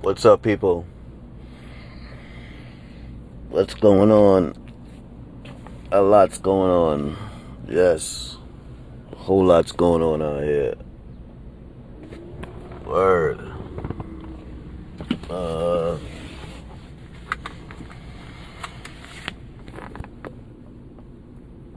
[0.00, 0.86] What's up, people?
[3.48, 4.54] What's going on?
[5.90, 7.16] A lot's going on.
[7.68, 8.36] Yes.
[9.10, 10.76] A whole lot's going on out here.
[12.86, 13.40] Word.
[15.28, 15.98] Uh.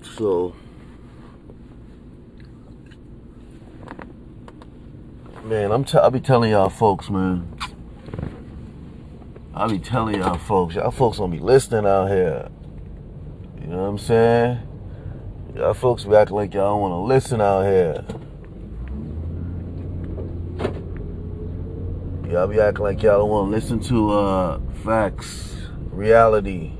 [0.03, 0.53] So.
[5.43, 7.61] Man, I'm t- I'll be telling y'all folks, man.
[9.54, 10.76] I'll be telling y'all folks.
[10.76, 12.48] Y'all folks gonna be listening out here.
[13.60, 14.60] You know what I'm saying?
[15.55, 18.05] Y'all folks be acting like y'all don't wanna listen out here.
[22.32, 25.55] Y'all be acting like y'all don't wanna listen to uh facts,
[25.91, 26.72] reality.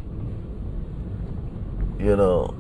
[2.00, 2.56] You know.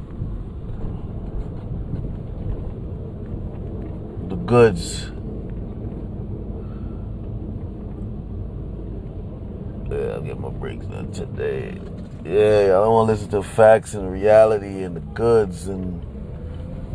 [4.27, 5.11] The goods.
[9.91, 11.77] Yeah, I'll get my breaks done today.
[12.23, 16.01] Yeah, I don't want to listen to facts and reality and the goods and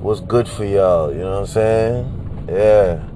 [0.01, 1.13] what's good for y'all.
[1.13, 2.47] You know what I'm saying?
[2.49, 3.07] Yeah.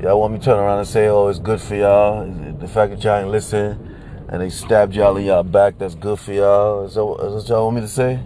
[0.00, 2.24] Y'all want me to turn around and say, oh, it's good for y'all.
[2.24, 3.96] The fact that y'all ain't listen
[4.28, 6.84] and they stabbed y'all in y'all back, that's good for y'all.
[6.84, 8.20] Is that, is that what y'all want me to say?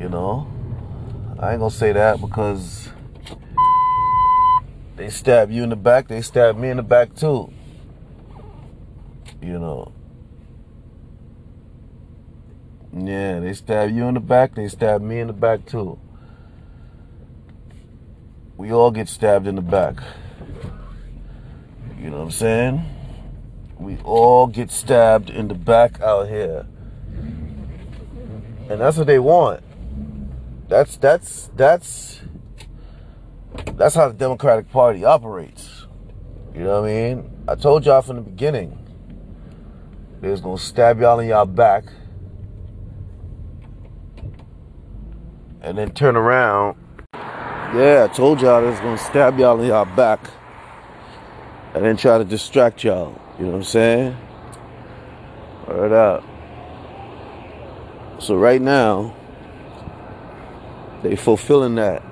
[0.00, 0.46] You know?
[1.38, 2.88] I ain't gonna say that because
[4.96, 7.52] they stab you in the back, they stab me in the back too
[9.40, 9.92] you know.
[12.92, 15.98] Yeah, they stab you in the back, they stab me in the back too.
[18.56, 20.02] We all get stabbed in the back.
[22.00, 22.84] You know what I'm saying?
[23.78, 26.66] We all get stabbed in the back out here.
[28.68, 29.62] And that's what they want.
[30.68, 32.20] That's that's that's
[33.74, 35.86] that's how the Democratic Party operates.
[36.54, 37.44] You know what I mean?
[37.46, 38.87] I told y'all from the beginning
[40.20, 41.84] they was gonna stab y'all in y'all back
[45.60, 46.76] and then turn around.
[47.12, 50.20] Yeah, I told y'all they was gonna stab y'all in y'all back
[51.74, 53.20] and then try to distract y'all.
[53.38, 54.16] You know what I'm saying?
[55.68, 56.24] Word up.
[58.20, 59.14] So right now,
[61.02, 62.02] they fulfilling that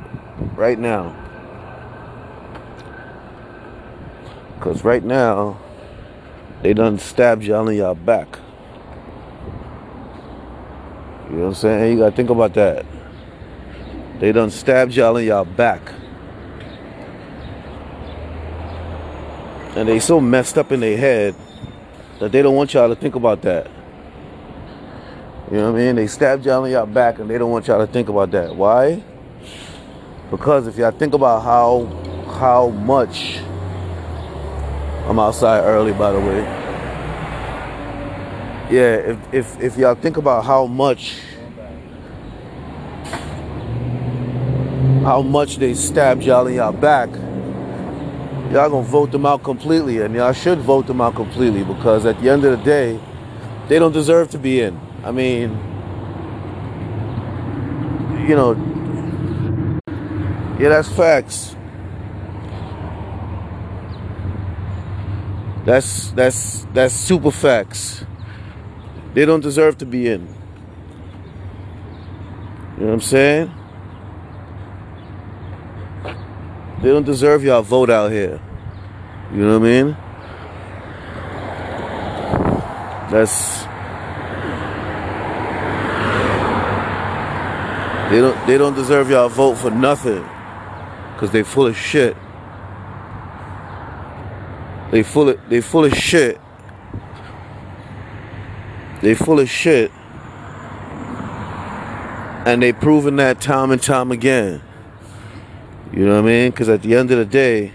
[0.55, 1.23] right now.
[4.61, 5.59] Cause right now,
[6.67, 8.41] they done stabbed y'all in y'all back.
[11.31, 11.93] You know what I'm saying?
[11.93, 12.85] You gotta think about that.
[14.19, 15.81] They done stabbed y'all in y'all back.
[19.77, 21.37] And they so messed up in their head
[22.19, 23.71] that they don't want y'all to think about that.
[25.53, 25.95] You know what I mean?
[25.95, 28.57] They stabbed y'all in y'all back and they don't want y'all to think about that.
[28.57, 29.05] Why?
[30.33, 31.85] Because if y'all think about how
[32.41, 33.39] how much
[35.07, 36.41] I'm outside early, by the way.
[38.69, 41.21] Yeah, if if if y'all think about how much
[45.05, 47.09] how much they stabbed y'all in y'all back,
[48.51, 52.21] y'all gonna vote them out completely, and y'all should vote them out completely because at
[52.21, 52.99] the end of the day,
[53.69, 54.77] they don't deserve to be in.
[55.05, 55.51] I mean,
[58.27, 58.55] you know,
[60.59, 61.55] yeah, that's facts.
[65.67, 68.05] That's that's that's super facts.
[69.15, 70.21] They don't deserve to be in.
[72.79, 73.51] You know what I'm saying?
[76.83, 78.41] They don't deserve y'all vote out here.
[79.33, 79.97] You know what I mean?
[83.11, 83.65] That's
[88.13, 90.25] they don't they don't deserve y'all vote for nothing.
[91.19, 92.17] Cause they full of shit.
[94.91, 96.41] They full of they full of shit.
[99.03, 99.91] They full of shit.
[102.47, 104.63] And they proven that time and time again.
[105.93, 106.51] You know what I mean?
[106.51, 107.73] Because at the end of the day,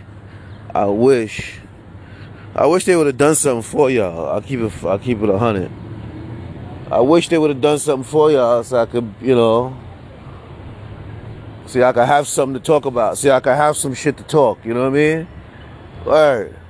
[0.74, 1.60] I wish,
[2.56, 4.30] I wish they would have done something for y'all.
[4.30, 5.72] I'll keep it, I'll keep it a hundred.
[6.90, 9.78] I wish they would have done something for y'all so I could, you know,
[11.66, 13.18] see I could have something to talk about.
[13.18, 14.64] See I could have some shit to talk.
[14.64, 15.28] You know what I mean?
[16.06, 16.61] Word.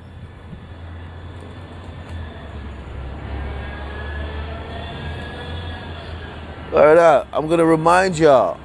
[6.71, 7.27] Word up.
[7.33, 8.57] I'm gonna remind y'all.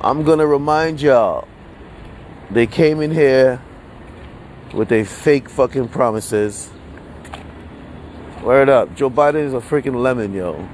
[0.00, 1.46] I'm gonna remind y'all.
[2.50, 3.60] They came in here
[4.72, 6.70] with their fake fucking promises.
[8.42, 8.96] Word up.
[8.96, 10.66] Joe Biden is a freaking lemon, yo.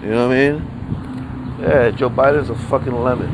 [0.00, 1.60] You know what I mean?
[1.60, 3.28] Yeah, Joe Biden is a fucking lemon.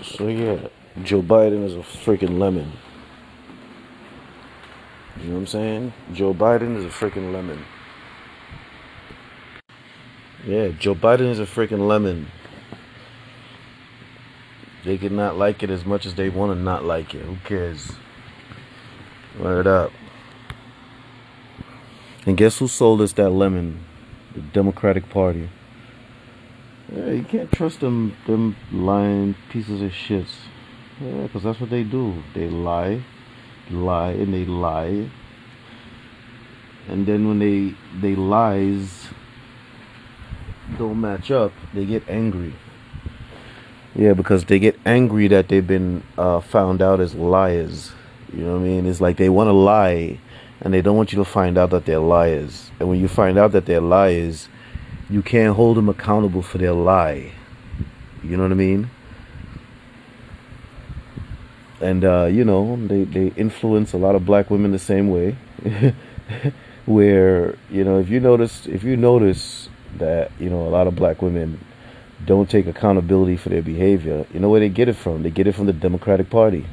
[0.00, 0.68] So yeah,
[1.02, 2.70] Joe Biden is a freaking lemon.
[5.20, 5.92] You know what I'm saying?
[6.12, 7.64] Joe Biden is a freaking lemon.
[10.46, 12.28] Yeah, Joe Biden is a freaking lemon.
[14.84, 17.24] They could not like it as much as they want to not like it.
[17.24, 17.92] Who cares?
[19.40, 19.90] Word up.
[22.24, 23.84] And guess who sold us that lemon?
[24.34, 25.48] The Democratic Party.
[26.92, 30.34] Yeah, you can't trust them, them lying pieces of shits.
[31.00, 32.22] Yeah, because that's what they do.
[32.34, 33.02] They lie,
[33.70, 35.10] lie, and they lie.
[36.88, 39.08] And then when they they lies
[40.78, 42.54] don't match up, they get angry.
[43.94, 47.92] Yeah, because they get angry that they've been uh, found out as liars.
[48.32, 48.86] You know what I mean?
[48.86, 50.20] It's like they want to lie,
[50.60, 52.70] and they don't want you to find out that they're liars.
[52.78, 54.48] And when you find out that they're liars,
[55.08, 57.32] you can't hold them accountable for their lie.
[58.22, 58.90] You know what I mean?
[61.80, 65.36] And uh, you know, they, they influence a lot of black women the same way.
[66.86, 69.68] Where, you know, if you notice if you notice
[69.98, 71.60] that, you know, a lot of black women
[72.24, 75.22] don't take accountability for their behavior, you know where they get it from?
[75.22, 76.66] They get it from the Democratic Party.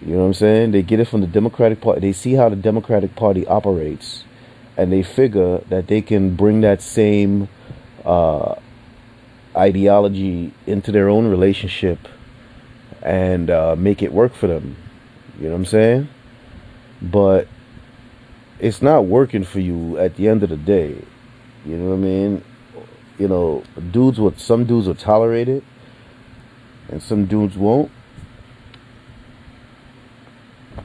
[0.00, 0.70] You know what I'm saying?
[0.70, 2.00] They get it from the Democratic Party.
[2.00, 4.24] They see how the Democratic Party operates
[4.76, 7.48] and they figure that they can bring that same
[8.04, 8.54] uh,
[9.56, 11.98] ideology into their own relationship
[13.06, 14.76] and uh, make it work for them.
[15.38, 16.08] You know what I'm saying?
[17.00, 17.48] But
[18.58, 21.02] it's not working for you at the end of the day.
[21.64, 22.44] You know what I mean?
[23.18, 25.64] You know, dudes with some dudes will tolerate it,
[26.88, 27.90] and some dudes won't.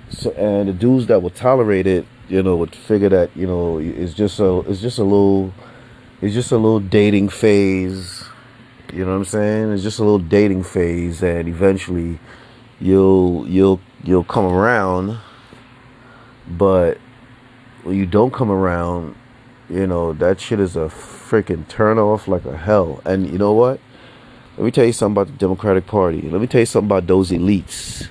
[0.10, 3.78] So, and the dudes that will tolerate it you know, would figure that you know
[3.78, 5.54] it's just a it's just a little
[6.22, 8.21] it's just a little dating phase.
[8.92, 9.72] You know what I'm saying?
[9.72, 12.20] It's just a little dating phase, and eventually
[12.82, 15.18] you'll you'll you'll come around.
[16.46, 16.98] But
[17.84, 19.16] when you don't come around,
[19.70, 23.02] you know that shit is a freaking turn off like a hell.
[23.06, 23.80] And you know what?
[24.58, 26.24] Let me tell you something about the Democratic Party.
[26.24, 28.10] Let me tell you something about those elites,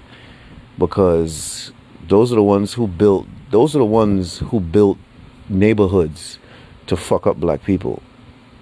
[0.79, 1.73] because
[2.09, 4.97] those are the ones who built those are the ones who built
[5.51, 6.39] neighborhoods
[6.87, 8.03] to fuck up black people.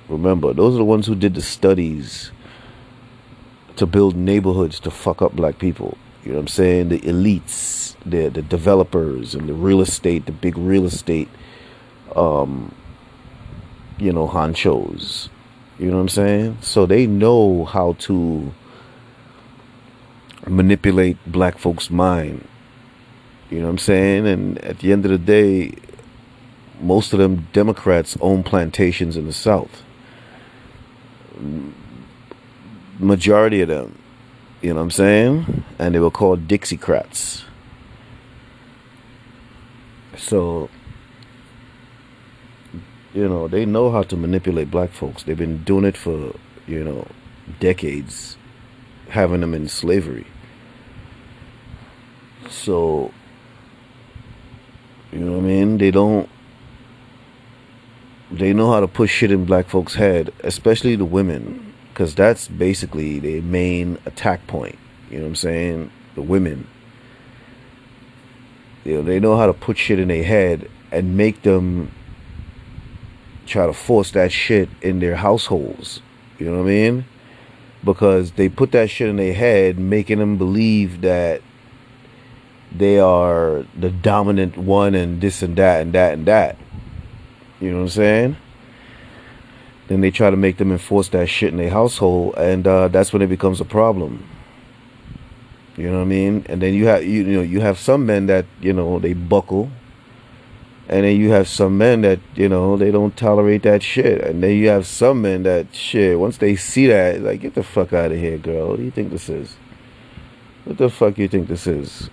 [0.09, 2.31] Remember, those are the ones who did the studies
[3.77, 5.97] to build neighborhoods to fuck up black people.
[6.25, 6.89] You know what I'm saying?
[6.89, 11.29] The elites, the the developers and the real estate, the big real estate
[12.17, 12.75] um
[13.99, 15.29] you know, honchos.
[15.79, 16.59] You know what I'm saying?
[16.61, 18.53] So they know how to
[20.47, 22.47] manipulate black folks' mind
[23.51, 24.27] you know what I'm saying?
[24.27, 25.73] And at the end of the day,
[26.81, 29.83] most of them Democrats own plantations in the South.
[32.99, 33.99] Majority of them.
[34.61, 35.65] You know what I'm saying?
[35.79, 37.45] And they were called Dixiecrats.
[40.17, 40.69] So,
[43.15, 45.23] you know, they know how to manipulate black folks.
[45.23, 46.35] They've been doing it for,
[46.67, 47.07] you know,
[47.61, 48.37] decades,
[49.11, 50.27] having them in slavery.
[52.51, 53.13] So,
[55.13, 55.79] you know what I mean?
[55.79, 56.29] They don't.
[58.31, 62.47] They know how to push shit in black folks' head, especially the women, because that's
[62.47, 64.79] basically their main attack point.
[65.11, 65.91] You know what I'm saying?
[66.15, 66.67] The women.
[68.85, 71.93] You know, they know how to put shit in their head and make them
[73.47, 76.03] try to force that shit in their households.
[76.39, 77.05] You know what I mean?
[77.83, 81.41] Because they put that shit in their head, making them believe that
[82.71, 86.59] they are the dominant one and this and that and that and that.
[87.61, 88.37] You know what I'm saying?
[89.89, 93.13] Then they try to make them enforce that shit in their household, and uh, that's
[93.13, 94.25] when it becomes a problem.
[95.77, 96.45] You know what I mean?
[96.49, 99.15] And then you have you, you know you have some men that you know they
[99.15, 99.71] buckle,
[100.89, 104.43] and then you have some men that you know they don't tolerate that shit, and
[104.43, 107.93] then you have some men that shit once they see that like get the fuck
[107.93, 108.69] out of here, girl.
[108.71, 109.57] What do you think this is?
[110.65, 112.11] What the fuck you think this is?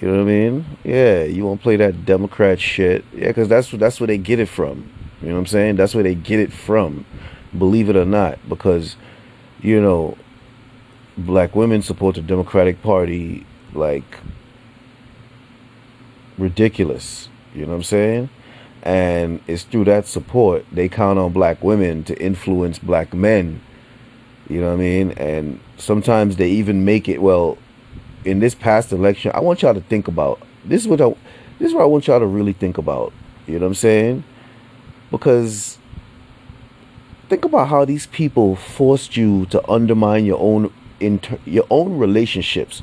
[0.00, 0.66] You know what I mean?
[0.82, 3.04] Yeah, you won't play that Democrat shit.
[3.12, 4.90] Yeah, because that's that's where they get it from.
[5.22, 5.76] You know what I'm saying?
[5.76, 7.06] That's where they get it from.
[7.56, 8.96] Believe it or not, because
[9.60, 10.18] you know,
[11.16, 14.18] black women support the Democratic Party like
[16.38, 17.28] ridiculous.
[17.54, 18.30] You know what I'm saying?
[18.82, 23.62] And it's through that support they count on black women to influence black men.
[24.48, 25.10] You know what I mean?
[25.12, 27.56] And sometimes they even make it well
[28.24, 31.14] in this past election, I want y'all to think about this is what I
[31.58, 33.12] this is what I want y'all to really think about.
[33.46, 34.24] You know what I'm saying?
[35.10, 35.78] Because
[37.28, 42.82] think about how these people forced you to undermine your own inter- your own relationships.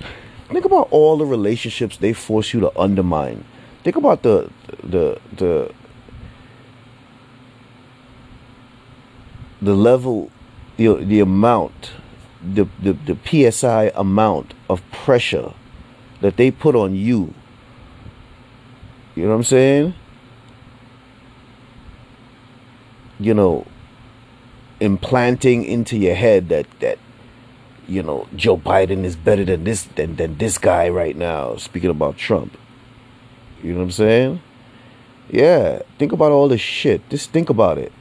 [0.50, 3.46] Think about all the relationships they force you to undermine.
[3.84, 4.50] Think about the
[4.84, 5.74] the the
[9.62, 10.32] the level,
[10.78, 11.92] the the amount,
[12.44, 15.54] the, the the psi amount of pressure
[16.22, 17.34] that they put on you.
[19.16, 19.94] You know what I'm saying?
[23.20, 23.68] You know,
[24.80, 26.98] implanting into your head that that
[27.88, 31.56] you know Joe Biden is better than this than than this guy right now.
[31.58, 32.58] Speaking about Trump,
[33.62, 34.42] you know what I'm saying?
[35.30, 37.08] Yeah, think about all this shit.
[37.10, 37.94] Just think about it.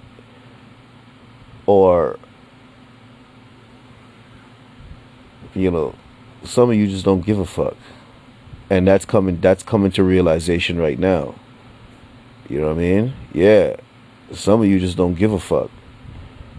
[1.66, 2.18] Or
[5.60, 5.94] you know,
[6.44, 7.76] some of you just don't give a fuck.
[8.68, 11.34] And that's coming that's coming to realization right now.
[12.48, 13.14] You know what I mean?
[13.32, 13.76] Yeah.
[14.32, 15.70] Some of you just don't give a fuck.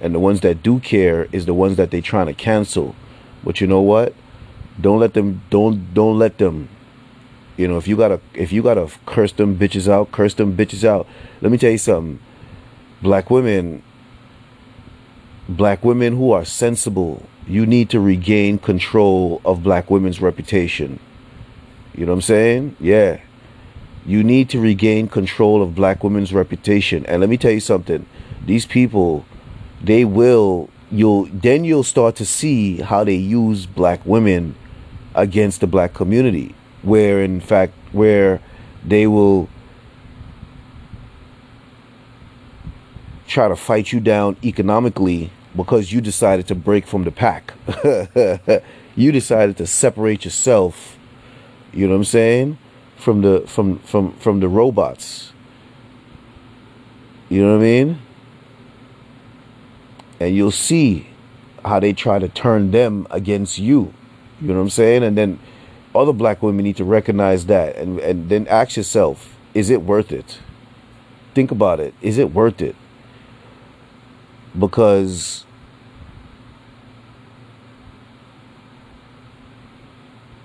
[0.02, 2.96] And the ones that do care is the ones that they trying to cancel.
[3.44, 4.14] But you know what?
[4.80, 6.70] Don't let them don't don't let them
[7.62, 10.84] you know, if you gotta if you gotta curse them bitches out, curse them bitches
[10.84, 11.08] out.
[11.42, 12.20] Let me tell you something.
[13.04, 13.84] Black women
[15.58, 21.00] black women who are sensible, you need to regain control of black women's reputation.
[21.96, 22.76] You know what I'm saying?
[22.80, 23.22] Yeah.
[24.06, 27.06] You need to regain control of black women's reputation.
[27.06, 28.06] And let me tell you something.
[28.46, 29.26] These people
[29.84, 34.56] they will you'll then you'll start to see how they use black women
[35.16, 36.54] against the black community
[36.84, 38.42] where in fact where
[38.86, 39.50] they will
[43.28, 47.54] try to fight you down economically because you decided to break from the pack
[48.96, 50.98] you decided to separate yourself
[51.74, 52.58] you know what i'm saying
[52.96, 55.34] from the from from from the robots
[57.30, 58.00] you know what i mean
[60.22, 61.08] and you'll see
[61.66, 63.94] how they try to turn them against you.
[64.40, 65.04] You know what I'm saying?
[65.04, 65.40] And then
[65.96, 70.12] other black women need to recognize that and, and then ask yourself, is it worth
[70.12, 70.40] it?
[71.34, 71.94] Think about it.
[72.02, 72.76] Is it worth it?
[74.58, 75.46] Because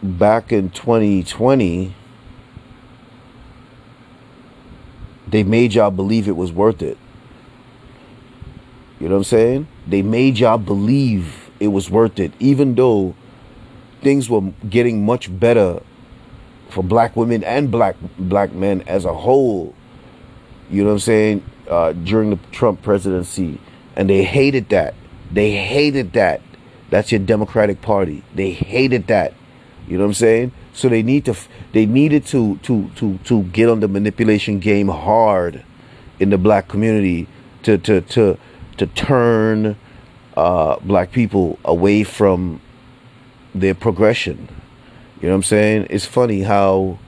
[0.02, 1.94] back in 2020,
[5.28, 6.98] they made y'all believe it was worth it.
[9.00, 9.68] You know what I'm saying?
[9.86, 13.14] They made y'all believe it was worth it, even though
[14.02, 15.82] things were getting much better
[16.70, 19.74] for black women and black black men as a whole.
[20.70, 21.50] You know what I'm saying?
[21.68, 23.60] Uh, during the Trump presidency,
[23.96, 24.94] and they hated that.
[25.32, 26.40] They hated that.
[26.90, 28.22] That's your Democratic Party.
[28.34, 29.34] They hated that.
[29.88, 30.52] You know what I'm saying?
[30.72, 31.36] So they need to.
[31.72, 35.64] They needed to to to to get on the manipulation game hard
[36.18, 37.28] in the black community
[37.62, 38.38] to to to
[38.76, 39.76] to turn
[40.36, 42.60] uh, black people away from
[43.54, 44.48] their progression.
[45.20, 45.86] You know what I'm saying?
[45.88, 46.98] It's funny how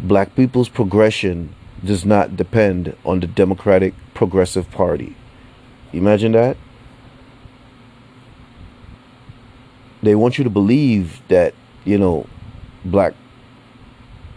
[0.00, 1.54] black people's progression
[1.84, 5.14] does not depend on the Democratic Progressive Party.
[5.92, 6.56] Imagine that.
[10.02, 11.54] They want you to believe that,
[11.84, 12.26] you know,
[12.84, 13.12] black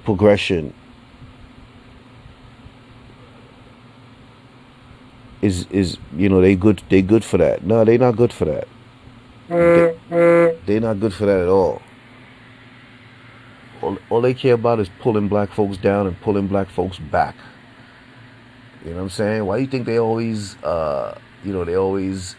[0.04, 0.74] progression
[5.42, 7.64] is is you know they good they good for that.
[7.64, 8.68] No, they not good for that.
[9.50, 11.82] They, they not good for that at all.
[13.82, 13.98] all.
[14.10, 17.36] All they care about is pulling black folks down and pulling black folks back.
[18.84, 19.46] You know what I'm saying?
[19.46, 22.36] Why do you think they always uh you know they always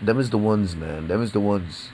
[0.00, 1.90] them is the ones man them is the ones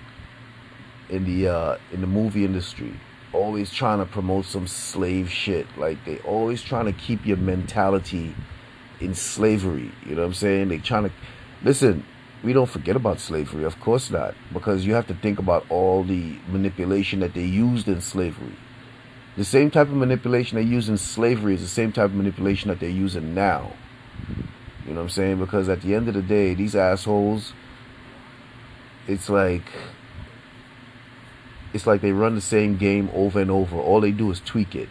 [1.09, 2.95] in the uh in the movie industry
[3.33, 8.35] always trying to promote some slave shit like they always trying to keep your mentality
[9.01, 9.93] in slavery.
[10.07, 10.69] You know what I'm saying?
[10.69, 11.13] They trying to
[11.63, 12.05] listen.
[12.43, 16.05] We don't forget about slavery, of course not, because you have to think about all
[16.05, 18.55] the manipulation that they used in slavery.
[19.37, 22.69] The same type of manipulation they used in slavery is the same type of manipulation
[22.69, 23.73] that they're using now.
[24.89, 25.39] You know what I'm saying?
[25.39, 27.53] Because at the end of the day, these assholes,
[29.07, 29.71] it's like
[31.73, 33.77] it's like they run the same game over and over.
[33.77, 34.89] All they do is tweak it.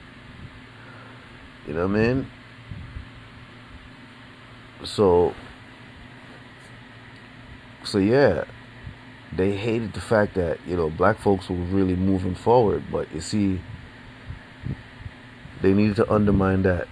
[1.68, 2.27] You know what I mean?
[4.84, 5.34] so
[7.84, 8.44] so yeah
[9.36, 13.22] they hated the fact that you know black folks were really moving forward but you
[13.22, 13.60] see
[15.62, 16.88] they needed to undermine that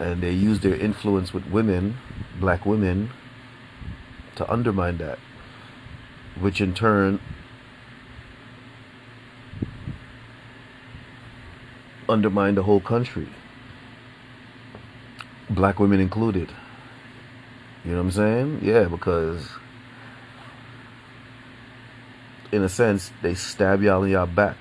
[0.00, 1.96] and they use their influence with women
[2.40, 3.10] black women
[4.34, 5.18] to undermine that
[6.40, 7.20] which in turn
[12.08, 13.28] undermined the whole country
[15.50, 16.48] black women included.
[17.84, 18.60] You know what I'm saying?
[18.62, 19.48] Yeah, because
[22.52, 24.56] in a sense, they stab y'all in y'all back.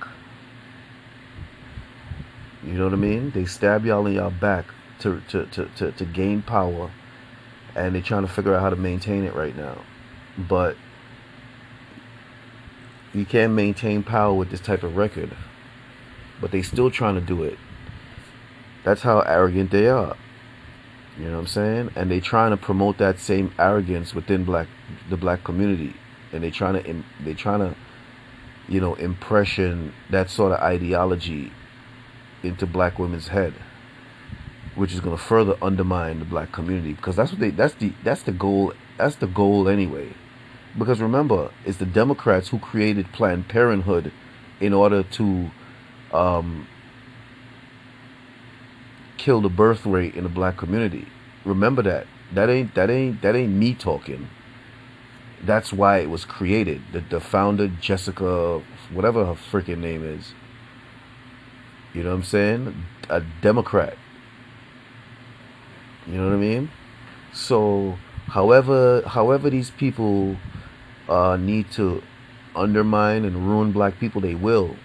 [2.64, 3.32] You know what I mean?
[3.32, 4.66] They stab y'all in y'all back
[5.00, 6.92] to, to, to, to, to gain power,
[7.76, 9.82] and they're trying to figure out how to maintain it right now.
[10.38, 10.78] But
[13.14, 15.36] you can't maintain power with this type of record.
[16.42, 17.58] But they still trying to do it.
[18.84, 20.16] That's how arrogant they are.
[21.18, 21.92] You know what I'm saying?
[21.96, 24.68] And they trying to promote that same arrogance within black
[25.10, 25.94] the black community,
[26.32, 27.76] and they trying to they trying to,
[28.70, 31.52] you know, impression that sort of ideology
[32.42, 33.54] into black women's head,
[34.80, 37.92] which is going to further undermine the black community because that's what they that's the
[38.02, 40.14] that's the goal that's the goal anyway.
[40.78, 44.14] Because remember, it's the Democrats who created Planned Parenthood
[44.62, 45.52] in order to
[46.14, 46.68] um,
[49.18, 51.08] kill the birth rate in the black community.
[51.44, 52.08] Remember that.
[52.34, 54.30] That ain't that ain't that ain't me talking.
[55.44, 56.82] That's why it was created.
[56.94, 58.62] The the founder Jessica
[58.94, 60.34] whatever her freaking name is.
[61.94, 62.86] You know what I'm saying?
[63.10, 63.98] A Democrat.
[66.10, 66.72] You know what I mean?
[67.34, 67.98] So
[68.28, 70.38] however however these people
[71.08, 72.02] uh, need to
[72.56, 74.76] undermine and ruin black people, they will.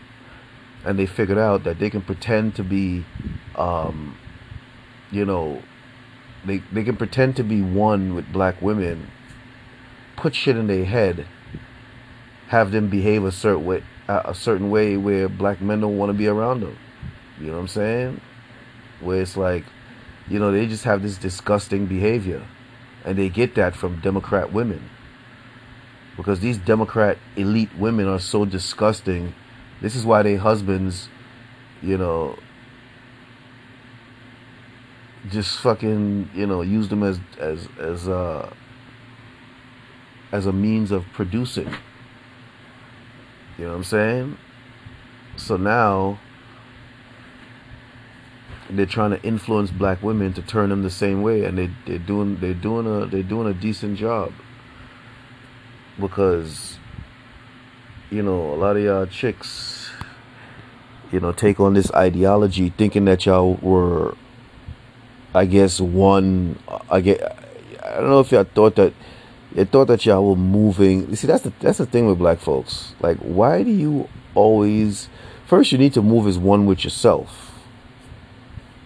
[0.84, 3.06] And they figured out that they can pretend to be
[3.56, 4.16] um,
[5.10, 5.62] you know,
[6.44, 9.10] they they can pretend to be one with black women,
[10.16, 11.26] put shit in their head,
[12.48, 16.14] have them behave a certain way, a certain way where black men don't want to
[16.14, 16.76] be around them.
[17.40, 18.20] You know what I'm saying?
[19.00, 19.64] Where it's like,
[20.28, 22.46] you know, they just have this disgusting behavior,
[23.04, 24.90] and they get that from Democrat women.
[26.16, 29.34] Because these Democrat elite women are so disgusting.
[29.80, 31.08] This is why their husbands,
[31.82, 32.38] you know,
[35.30, 38.52] just fucking you know use them as as as uh
[40.32, 41.66] as a means of producing
[43.56, 44.36] you know what i'm saying
[45.36, 46.18] so now
[48.70, 51.98] they're trying to influence black women to turn them the same way and they they're
[51.98, 54.32] doing they're doing a they're doing a decent job
[56.00, 56.78] because
[58.10, 59.90] you know a lot of y'all chicks
[61.12, 64.14] you know take on this ideology thinking that y'all were
[65.34, 66.58] I guess one
[66.90, 67.22] I get
[67.84, 68.94] I don't know if y'all thought that
[69.54, 71.08] they thought that y'all were moving.
[71.10, 72.94] You see, that's the that's the thing with black folks.
[73.00, 75.08] Like, why do you always?
[75.46, 77.43] First, you need to move as one with yourself.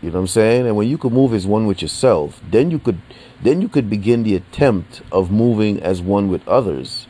[0.02, 0.66] You know what I'm saying?
[0.66, 3.00] And when you could move as one with yourself, then you could
[3.42, 7.06] then you could begin the attempt of moving as one with others.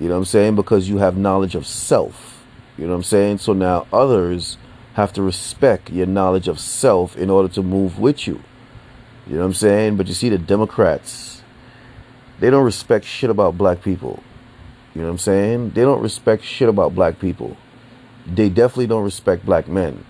[0.00, 0.56] You know what I'm saying?
[0.56, 2.44] Because you have knowledge of self.
[2.76, 3.38] You know what I'm saying?
[3.38, 4.58] So now others
[4.94, 8.40] have to respect your knowledge of self in order to move with you.
[9.26, 9.96] You know what I'm saying?
[9.96, 11.42] But you see, the Democrats,
[12.40, 14.22] they don't respect shit about black people.
[14.94, 15.70] You know what I'm saying?
[15.70, 17.56] They don't respect shit about black people.
[18.26, 20.04] They definitely don't respect black men.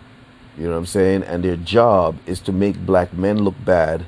[0.56, 1.24] You know what I'm saying?
[1.24, 4.04] And their job is to make black men look bad,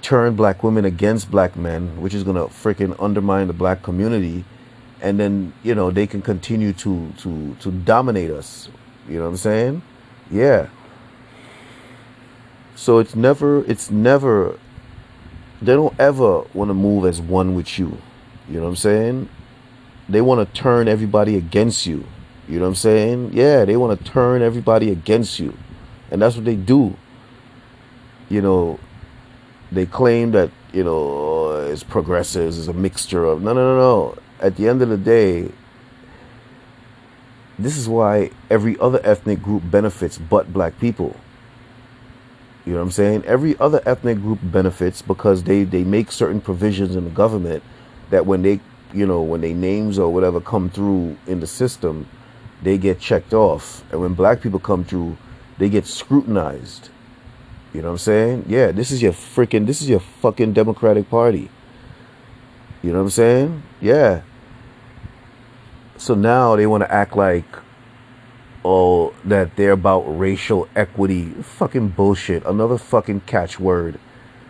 [0.00, 4.44] turn black women against black men, which is going to freaking undermine the black community.
[5.02, 8.68] And then, you know, they can continue to, to, to dominate us.
[9.06, 9.82] You know what I'm saying?
[10.30, 10.68] Yeah.
[12.74, 14.58] So it's never, it's never,
[15.60, 17.98] they don't ever want to move as one with you.
[18.48, 19.28] You know what I'm saying?
[20.08, 22.04] They want to turn everybody against you.
[22.48, 23.30] You know what I'm saying?
[23.32, 25.56] Yeah, they want to turn everybody against you.
[26.10, 26.96] And that's what they do.
[28.28, 28.78] You know,
[29.72, 33.42] they claim that, you know, oh, it's progressives, it's a mixture of.
[33.42, 34.18] No, no, no, no.
[34.40, 35.50] At the end of the day,
[37.58, 41.16] this is why every other ethnic group benefits but black people.
[42.66, 43.24] You know what I'm saying?
[43.26, 47.62] Every other ethnic group benefits because they, they make certain provisions in the government
[48.10, 48.60] that when they,
[48.92, 52.08] you know, when their names or whatever come through in the system,
[52.64, 53.84] they get checked off.
[53.92, 55.16] And when black people come through,
[55.58, 56.88] they get scrutinized.
[57.72, 58.44] You know what I'm saying?
[58.48, 61.50] Yeah, this is your freaking, this is your fucking Democratic Party.
[62.82, 63.62] You know what I'm saying?
[63.80, 64.22] Yeah.
[65.96, 67.44] So now they want to act like
[68.64, 71.30] oh, that they're about racial equity.
[71.42, 72.44] Fucking bullshit.
[72.46, 73.98] Another fucking catchword.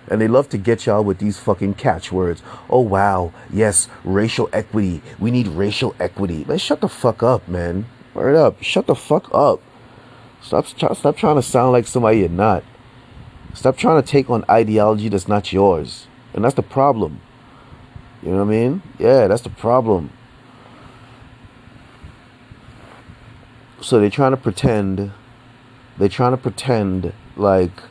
[0.08, 2.42] And they love to get y'all with these fucking catchwords.
[2.68, 5.02] Oh wow, yes, racial equity.
[5.18, 6.44] We need racial equity.
[6.44, 7.86] Man, shut the fuck up, man.
[8.14, 8.62] Word up.
[8.62, 9.60] Shut the fuck up.
[10.40, 12.64] Stop, stop trying to sound like somebody you're not.
[13.54, 16.06] Stop trying to take on ideology that's not yours.
[16.32, 17.20] And that's the problem.
[18.22, 18.82] You know what I mean?
[18.98, 20.10] Yeah, that's the problem.
[23.84, 25.12] so they're trying to pretend
[25.98, 27.82] they're trying to pretend like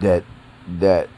[0.00, 0.24] that
[0.78, 1.08] that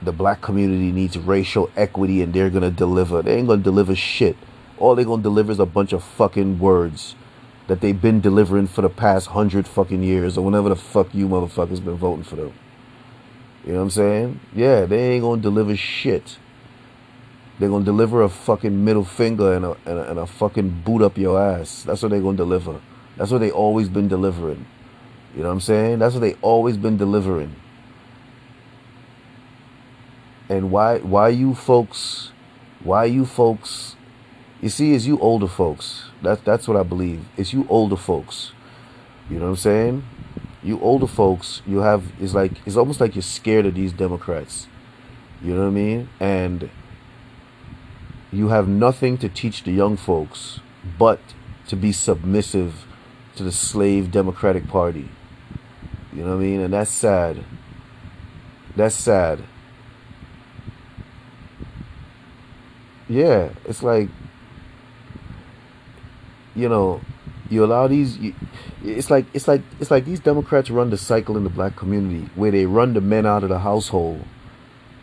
[0.00, 3.20] the black community needs racial equity and they're gonna deliver.
[3.20, 4.36] They ain't gonna deliver shit.
[4.80, 7.14] All they gonna deliver is a bunch of fucking words
[7.66, 11.28] that they've been delivering for the past hundred fucking years or whenever the fuck you
[11.28, 12.52] motherfuckers been voting for them.
[13.64, 14.40] You know what I'm saying?
[14.54, 16.38] Yeah, they ain't gonna deliver shit.
[17.58, 21.02] They're gonna deliver a fucking middle finger and a, and a, and a fucking boot
[21.02, 21.82] up your ass.
[21.82, 22.80] That's what they're gonna deliver.
[23.16, 24.64] That's what they always been delivering.
[25.34, 25.98] You know what I'm saying?
[25.98, 27.54] That's what they always been delivering.
[30.48, 32.32] And why why you folks
[32.82, 33.96] why you folks
[34.60, 36.04] you see it's you older folks.
[36.22, 37.24] That's that's what I believe.
[37.36, 38.52] It's you older folks.
[39.30, 40.04] You know what I'm saying?
[40.62, 44.66] You older folks, you have it's like it's almost like you're scared of these Democrats.
[45.42, 46.08] You know what I mean?
[46.18, 46.70] And
[48.32, 50.60] you have nothing to teach the young folks
[50.98, 51.20] but
[51.68, 52.86] to be submissive
[53.36, 55.08] to the slave Democratic Party.
[56.12, 56.60] You know what I mean?
[56.60, 57.44] And that's sad.
[58.74, 59.44] That's sad.
[63.08, 64.08] Yeah, it's like
[66.58, 67.00] you know,
[67.48, 68.18] you allow these
[68.82, 72.28] it's like it's like it's like these Democrats run the cycle in the black community
[72.34, 74.24] where they run the men out of the household.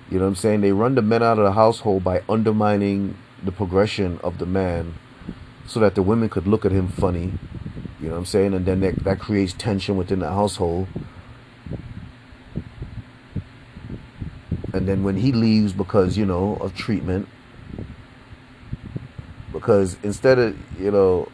[0.10, 0.62] You know what I'm saying?
[0.62, 4.96] They run the men out of the household by undermining the progression of the man
[5.66, 7.34] so that the women could look at him funny.
[8.00, 8.54] You know what I'm saying?
[8.54, 10.88] And then that, that creates tension within the household.
[14.74, 17.28] And then when he leaves because, you know, of treatment,
[19.52, 21.30] because instead of, you know,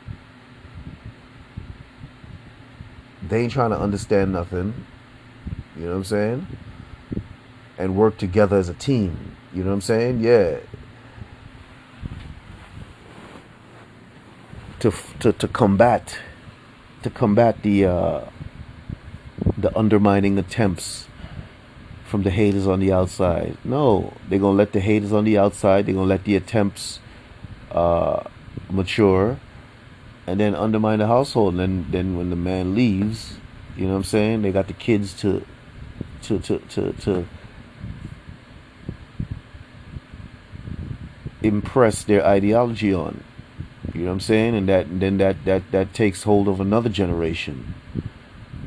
[3.32, 4.86] they ain't trying to understand nothing.
[5.78, 6.48] You know what I'm saying?
[7.78, 9.38] And work together as a team.
[9.54, 10.20] You know what I'm saying?
[10.20, 10.58] Yeah.
[14.82, 14.92] To
[15.22, 16.20] to to combat
[17.04, 18.26] to combat the uh,
[19.58, 21.08] the undermining attempts
[22.04, 23.58] from the haters on the outside.
[23.64, 25.86] No, they're gonna let the haters on the outside.
[25.86, 27.00] They're gonna let the attempts
[27.72, 28.24] uh,
[28.70, 29.40] mature,
[30.32, 31.56] and then undermine the household.
[31.56, 33.36] And then, then when the man leaves,
[33.76, 34.42] you know what I'm saying?
[34.44, 35.46] They got the kids to,
[36.24, 37.28] to, to, to, to
[41.44, 43.26] impress their ideology on.
[43.94, 44.56] You know what I'm saying?
[44.56, 47.74] And that and then that that that takes hold of another generation.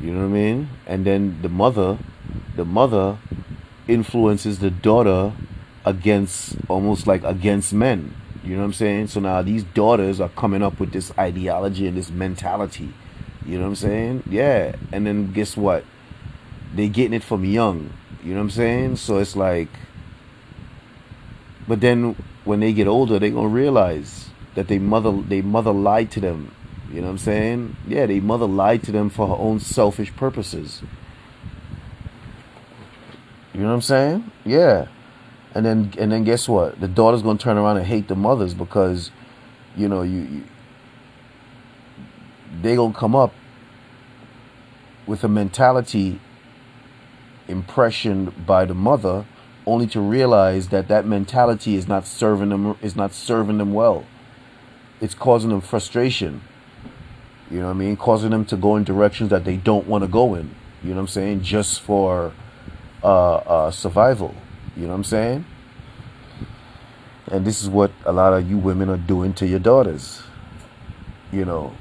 [0.02, 0.68] You know what I mean?
[0.86, 1.98] And then the mother,
[2.56, 3.16] the mother
[3.88, 5.32] influences the daughter
[5.86, 8.14] against almost like against men.
[8.44, 9.06] You know what I'm saying?
[9.08, 12.92] So now these daughters are coming up with this ideology and this mentality.
[13.46, 14.22] You know what I'm saying?
[14.28, 14.76] Yeah.
[14.92, 15.84] And then guess what?
[16.74, 17.92] They're getting it from young.
[18.22, 18.96] You know what I'm saying?
[18.96, 19.68] So it's like
[21.66, 26.10] but then when they get older they're gonna realize that they mother they mother lied
[26.12, 26.54] to them.
[26.90, 27.76] You know what I'm saying?
[27.88, 30.82] Yeah, they mother lied to them for her own selfish purposes.
[33.52, 34.30] You know what I'm saying?
[34.44, 34.88] Yeah.
[35.54, 36.80] And then and then guess what?
[36.80, 39.10] The daughter's gonna turn around and hate the mothers because,
[39.76, 40.44] you know, you, you
[42.60, 43.32] they gonna come up
[45.06, 46.20] with a mentality
[47.46, 49.26] impression by the mother
[49.66, 54.04] only to realize that that mentality is not serving them is not serving them well
[55.00, 56.40] it's causing them frustration.
[57.50, 57.96] You know what I mean?
[57.96, 60.54] Causing them to go in directions that they don't want to go in.
[60.82, 61.42] You know what I'm saying?
[61.42, 62.32] Just for
[63.02, 64.34] uh, uh, survival.
[64.76, 65.44] You know what I'm saying?
[67.28, 70.22] And this is what a lot of you women are doing to your daughters.
[71.32, 71.72] You know,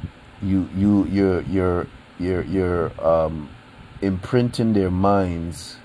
[0.42, 1.88] you you you're you're
[2.20, 3.50] you're you're um,
[4.02, 5.78] imprinting their minds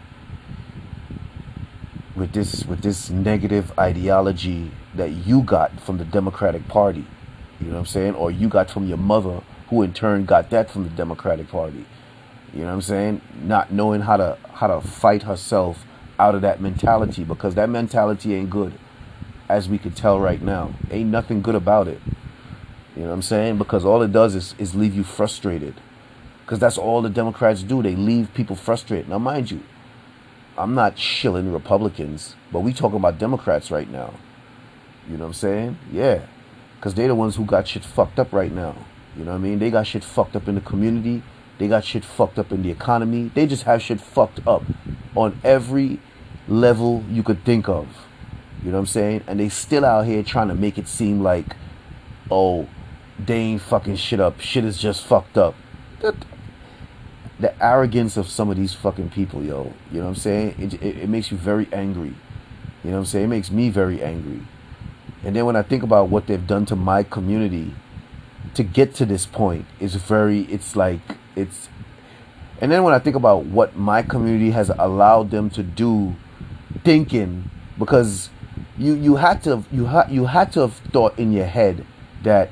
[2.14, 7.06] with this with this negative ideology that you got from the Democratic Party.
[7.60, 8.14] You know what I'm saying?
[8.14, 11.84] Or you got from your mother, who in turn got that from the Democratic Party.
[12.52, 13.20] You know what I'm saying?
[13.42, 15.84] Not knowing how to how to fight herself
[16.18, 18.74] out of that mentality because that mentality ain't good,
[19.48, 20.74] as we could tell right now.
[20.90, 22.00] Ain't nothing good about it.
[22.96, 23.58] You know what I'm saying?
[23.58, 25.74] Because all it does is, is leave you frustrated.
[26.44, 27.82] Because that's all the Democrats do.
[27.82, 29.08] They leave people frustrated.
[29.08, 29.60] Now, mind you,
[30.56, 34.14] I'm not shilling Republicans, but we talking about Democrats right now.
[35.08, 35.78] You know what I'm saying?
[35.92, 36.26] Yeah.
[36.76, 38.74] Because they're the ones who got shit fucked up right now.
[39.16, 39.58] You know what I mean?
[39.58, 41.22] They got shit fucked up in the community.
[41.58, 43.30] They got shit fucked up in the economy.
[43.34, 44.62] They just have shit fucked up
[45.16, 46.00] on every
[46.48, 47.86] level you could think of.
[48.62, 49.24] You know what I'm saying?
[49.26, 51.56] And they still out here trying to make it seem like,
[52.30, 52.66] oh,
[53.18, 54.40] they ain't fucking shit up.
[54.40, 55.54] Shit is just fucked up.
[56.00, 56.14] The,
[57.62, 59.72] arrogance of some of these fucking people, yo.
[59.92, 60.54] You know what I'm saying?
[60.58, 62.14] It, it, it makes you very angry.
[62.82, 63.24] You know what I'm saying?
[63.26, 64.42] It makes me very angry.
[65.22, 67.74] And then when I think about what they've done to my community
[68.54, 71.00] to get to this point, it's very, it's like,
[71.36, 71.68] it's,
[72.60, 76.16] and then when I think about what my community has allowed them to do
[76.84, 78.30] thinking because
[78.76, 81.84] you you had to you had you had to have thought in your head
[82.22, 82.50] that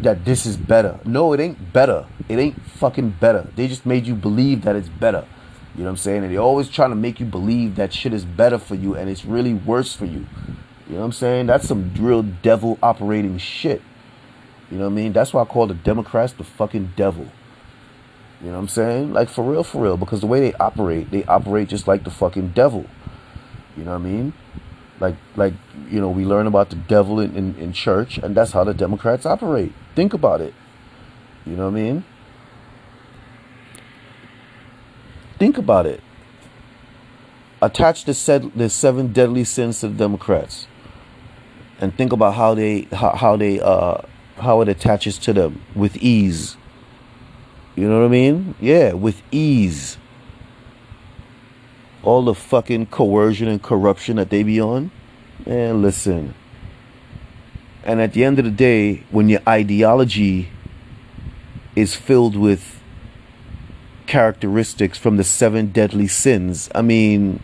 [0.00, 1.00] that this is better.
[1.04, 2.06] No, it ain't better.
[2.28, 3.48] It ain't fucking better.
[3.56, 5.26] They just made you believe that it's better.
[5.74, 6.22] You know what I'm saying?
[6.24, 9.10] And they're always trying to make you believe that shit is better for you and
[9.10, 10.26] it's really worse for you.
[10.86, 11.46] You know what I'm saying?
[11.46, 13.82] That's some real devil operating shit.
[14.70, 15.12] You know what I mean?
[15.12, 17.26] That's why I call the Democrats the fucking devil.
[18.40, 19.12] You know what I'm saying?
[19.12, 19.96] Like for real, for real.
[19.96, 22.86] Because the way they operate, they operate just like the fucking devil.
[23.76, 24.32] You know what I mean?
[25.00, 25.54] Like, like
[25.88, 28.74] you know, we learn about the devil in, in, in church, and that's how the
[28.74, 29.72] Democrats operate.
[29.94, 30.54] Think about it.
[31.44, 32.04] You know what I mean?
[35.38, 36.00] Think about it.
[37.60, 40.66] Attach the, said, the seven deadly sins to the Democrats,
[41.80, 44.02] and think about how they how, how they uh
[44.38, 46.56] how it attaches to them with ease.
[47.74, 48.54] You know what I mean?
[48.60, 49.98] Yeah, with ease.
[52.04, 54.90] All the fucking coercion and corruption that they be on.
[55.46, 56.34] Man, listen.
[57.82, 60.50] And at the end of the day, when your ideology
[61.74, 62.80] is filled with
[64.06, 67.40] characteristics from the seven deadly sins, I mean,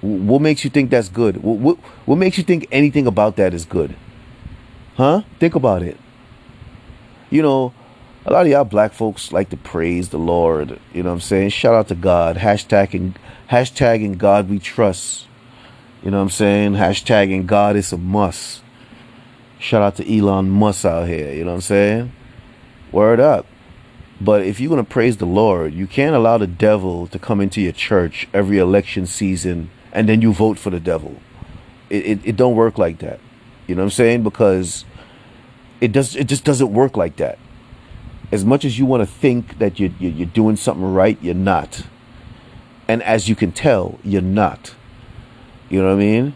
[0.00, 1.42] what makes you think that's good?
[1.42, 1.76] What, what,
[2.06, 3.94] what makes you think anything about that is good?
[4.96, 5.22] Huh?
[5.38, 5.96] Think about it.
[7.30, 7.72] You know,
[8.24, 10.78] a lot of y'all black folks like to praise the Lord.
[10.92, 11.50] You know what I'm saying?
[11.50, 12.36] Shout out to God.
[12.36, 13.14] Hashtagging,
[13.50, 15.26] hashtagging God we trust.
[16.02, 16.74] You know what I'm saying?
[16.74, 18.62] Hashtagging God is a must.
[19.58, 21.32] Shout out to Elon Musk out here.
[21.32, 22.12] You know what I'm saying?
[22.92, 23.46] Word up.
[24.20, 27.40] But if you're going to praise the Lord, you can't allow the devil to come
[27.40, 31.16] into your church every election season and then you vote for the devil.
[31.90, 33.18] It, it, it don't work like that.
[33.66, 34.22] You know what I'm saying?
[34.22, 34.84] Because
[35.80, 37.38] it does it just doesn't work like that
[38.32, 41.84] as much as you want to think that you're, you're doing something right, you're not.
[42.88, 44.74] And as you can tell, you're not.
[45.68, 46.34] You know what I mean?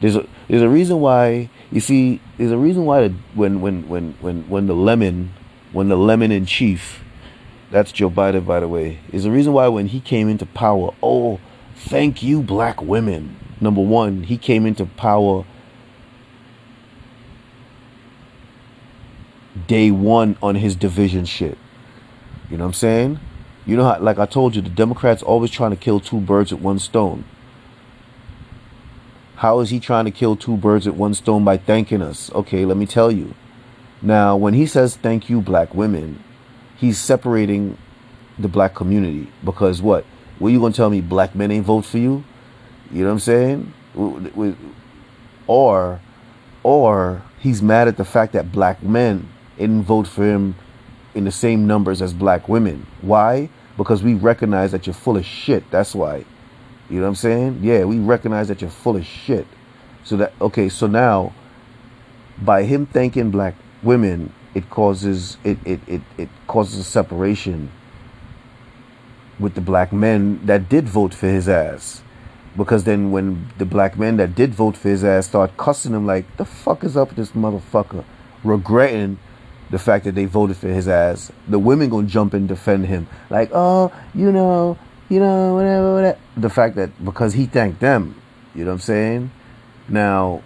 [0.00, 3.88] There's a there's a reason why you see there's a reason why the, when when
[3.88, 5.32] when when when the lemon
[5.72, 7.04] when the lemon in chief
[7.70, 10.92] that's Joe Biden by the way is the reason why when he came into power
[11.04, 11.38] oh
[11.76, 15.44] thank you black women number one he came into power
[19.66, 21.58] day one on his division shit.
[22.50, 23.20] You know what I'm saying?
[23.64, 26.52] You know how, like I told you, the Democrats always trying to kill two birds
[26.52, 27.24] with one stone.
[29.36, 32.30] How is he trying to kill two birds with one stone by thanking us?
[32.32, 33.34] Okay, let me tell you.
[34.00, 36.22] Now, when he says thank you, black women,
[36.76, 37.78] he's separating
[38.38, 40.04] the black community because what?
[40.38, 41.00] What you gonna tell me?
[41.00, 42.24] Black men ain't vote for you?
[42.90, 43.72] You know what I'm saying?
[45.46, 46.00] Or,
[46.62, 49.28] or he's mad at the fact that black men
[49.62, 50.54] didn't vote for him
[51.14, 52.86] in the same numbers as black women.
[53.00, 53.48] Why?
[53.76, 55.70] Because we recognize that you're full of shit.
[55.70, 56.24] That's why.
[56.90, 57.60] You know what I'm saying?
[57.62, 59.46] Yeah, we recognize that you're full of shit.
[60.04, 61.32] So that okay, so now
[62.42, 67.70] by him thanking black women, it causes it it, it, it causes a separation
[69.38, 72.02] with the black men that did vote for his ass.
[72.56, 76.04] Because then when the black men that did vote for his ass start cussing him
[76.04, 78.04] like, the fuck is up with this motherfucker?
[78.44, 79.18] Regretting
[79.72, 83.08] the fact that they voted for his ass, the women gonna jump and defend him.
[83.30, 84.76] Like, oh, you know,
[85.08, 86.18] you know, whatever, whatever.
[86.36, 88.20] The fact that because he thanked them,
[88.54, 89.30] you know what I'm saying?
[89.88, 90.42] Now,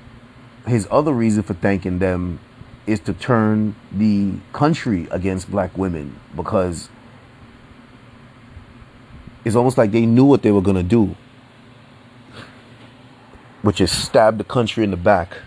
[0.64, 2.38] his other reason for thanking them
[2.86, 6.88] is to turn the country against black women because
[9.44, 11.16] it's almost like they knew what they were gonna do,
[13.62, 15.38] which is stab the country in the back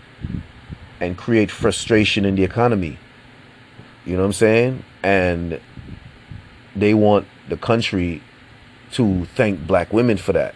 [1.00, 2.98] and create frustration in the economy.
[4.04, 4.84] You know what I'm saying?
[5.02, 5.60] And
[6.74, 8.22] they want the country
[8.92, 10.54] to thank black women for that.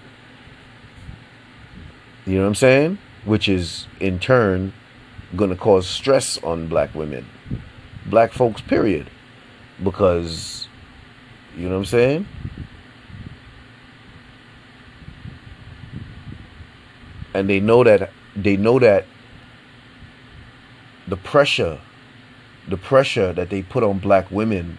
[2.26, 2.98] You know what I'm saying?
[3.24, 4.72] Which is in turn
[5.36, 7.26] going to cause stress on black women,
[8.06, 9.10] black folks, period.
[9.82, 10.68] Because,
[11.56, 12.28] you know what I'm saying?
[17.34, 19.06] And they know that, they know that
[21.08, 21.80] the pressure
[22.68, 24.78] the pressure that they put on black women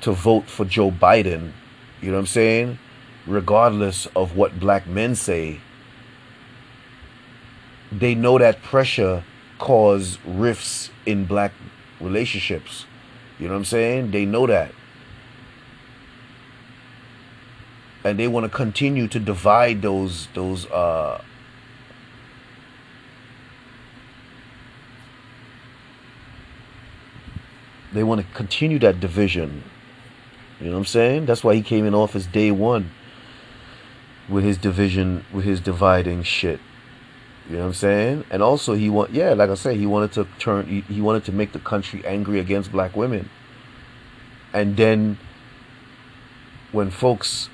[0.00, 1.52] to vote for Joe Biden,
[2.00, 2.78] you know what I'm saying?
[3.26, 5.60] Regardless of what black men say,
[7.90, 9.24] they know that pressure
[9.58, 11.52] cause rifts in black
[12.00, 12.86] relationships.
[13.38, 14.10] You know what I'm saying?
[14.10, 14.72] They know that.
[18.04, 21.22] And they want to continue to divide those those uh
[27.92, 29.64] They want to continue that division.
[30.60, 31.26] You know what I'm saying?
[31.26, 32.90] That's why he came in office day one.
[34.28, 36.60] with his division, with his dividing shit.
[37.48, 38.24] You know what I'm saying?
[38.30, 41.24] And also he want yeah, like I said, he wanted to turn he, he wanted
[41.26, 43.30] to make the country angry against black women.
[44.52, 45.18] And then
[46.72, 47.50] when folks,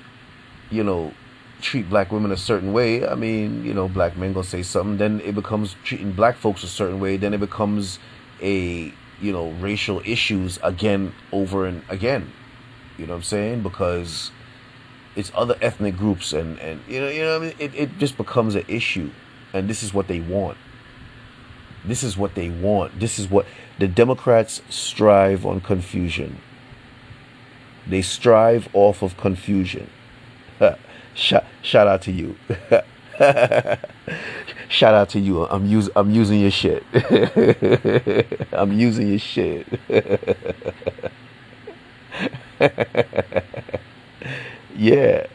[0.71, 1.13] you know,
[1.61, 4.97] treat black women a certain way, I mean, you know, black men gonna say something,
[4.97, 7.99] then it becomes treating black folks a certain way, then it becomes
[8.41, 12.31] a you know, racial issues again over and again.
[12.97, 13.63] You know what I'm saying?
[13.63, 14.31] Because
[15.15, 17.53] it's other ethnic groups and, and you know, you know I mean?
[17.59, 19.11] It, it just becomes an issue.
[19.53, 20.57] And this is what they want.
[21.85, 22.99] This is what they want.
[22.99, 23.45] This is what
[23.77, 26.39] the Democrats strive on confusion.
[27.85, 29.89] They strive off of confusion.
[31.13, 32.37] shout, shout out to you.
[34.73, 35.45] Shout out to you.
[35.45, 36.83] I'm using I'm using your shit.
[38.51, 39.67] I'm using your shit.
[44.75, 45.27] yeah.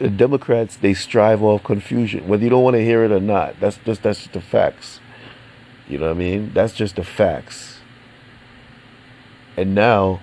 [0.00, 3.60] The Democrats they strive off confusion, whether you don't want to hear it or not.
[3.60, 4.98] That's just that's just the facts.
[5.88, 6.50] You know what I mean?
[6.52, 7.78] That's just the facts.
[9.56, 10.18] And now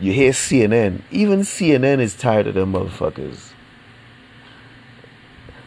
[0.00, 1.02] you hear CNN.
[1.12, 3.51] Even CNN is tired of them motherfuckers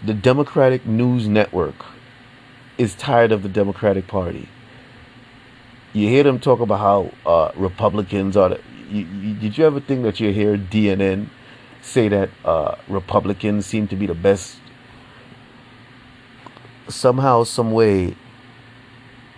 [0.05, 1.85] the Democratic News Network
[2.77, 4.47] is tired of the Democratic Party.
[5.93, 8.49] You hear them talk about how uh, Republicans are.
[8.49, 11.29] The, you, you, did you ever think that you hear DNN
[11.81, 14.57] say that uh, Republicans seem to be the best?
[16.87, 18.15] Somehow, some way,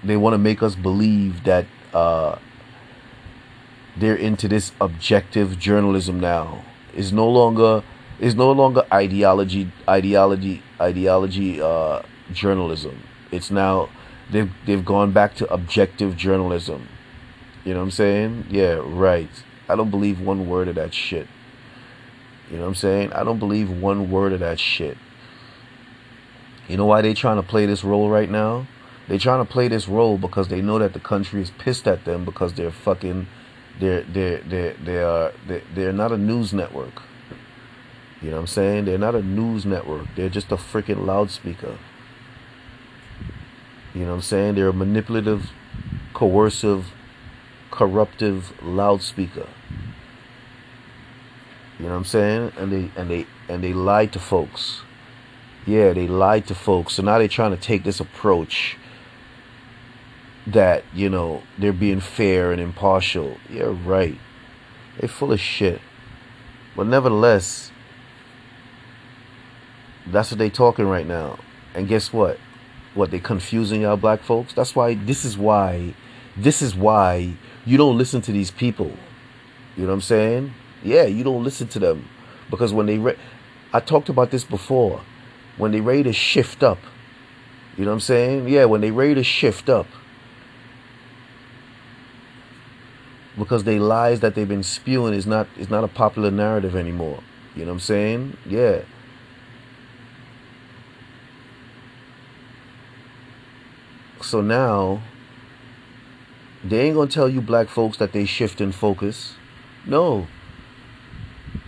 [0.04, 2.38] they want to make us believe that uh,
[3.96, 6.64] they're into this objective journalism now.
[6.94, 7.84] Is no longer
[8.20, 12.02] is no longer ideology ideology ideology uh,
[12.34, 13.04] journalism.
[13.32, 13.90] It's now
[14.32, 16.88] they've they've gone back to objective journalism.
[17.64, 18.46] You know what I'm saying?
[18.50, 19.30] Yeah, right.
[19.68, 21.28] I don't believe one word of that shit.
[22.50, 23.12] You know what I'm saying?
[23.14, 24.98] I don't believe one word of that shit.
[26.70, 28.68] You know why they're trying to play this role right now?
[29.08, 32.06] They're trying to play this role because they know that the country is pissed at
[32.06, 33.28] them because they're fucking
[33.80, 37.02] they're they're they're they are they're, they're not a news network.
[38.22, 38.86] You know what I'm saying?
[38.86, 40.08] They're not a news network.
[40.16, 41.78] They're just a freaking loudspeaker.
[43.94, 44.56] You know what I'm saying?
[44.56, 45.52] They're a manipulative,
[46.14, 46.92] coercive,
[47.72, 49.48] corruptive loudspeaker.
[51.80, 52.54] You know what I'm saying?
[52.58, 54.82] And they and they and they lied to folks.
[55.66, 56.94] Yeah, they lied to folks.
[56.94, 58.78] So now they're trying to take this approach
[60.48, 63.38] that, you know, they're being fair and impartial.
[63.50, 64.18] Yeah, right.
[64.98, 65.82] They're full of shit.
[66.76, 67.72] But nevertheless,
[70.12, 71.40] that's what they talking right now.
[71.74, 72.38] And guess what?
[72.94, 74.54] What they confusing y'all black folks?
[74.54, 75.94] That's why this is why
[76.36, 77.34] this is why
[77.66, 78.92] you don't listen to these people.
[79.76, 80.54] You know what I'm saying?
[80.84, 82.08] Yeah, you don't listen to them
[82.50, 83.18] because when they re-
[83.74, 85.02] I talked about this before.
[85.58, 86.78] When they ready to shift up,
[87.78, 88.48] you know what I'm saying?
[88.48, 89.88] Yeah, when they ready to shift up.
[93.38, 97.22] Because they lies that they've been spewing is not is not a popular narrative anymore.
[97.56, 98.38] You know what I'm saying?
[98.46, 98.82] Yeah.
[104.28, 105.04] So now
[106.62, 109.36] they ain't gonna tell you black folks that they shift in focus.
[109.86, 110.28] No.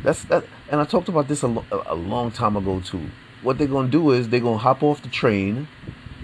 [0.03, 3.11] That's that and I talked about this a, a long time ago too.
[3.43, 5.69] What they're gonna do is they're gonna hop off the train.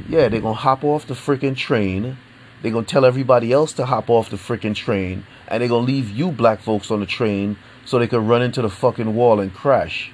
[0.09, 2.17] Yeah, they're gonna hop off the freaking train.
[2.61, 5.25] They're gonna tell everybody else to hop off the freaking train.
[5.47, 8.61] And they're gonna leave you black folks on the train so they can run into
[8.61, 10.11] the fucking wall and crash.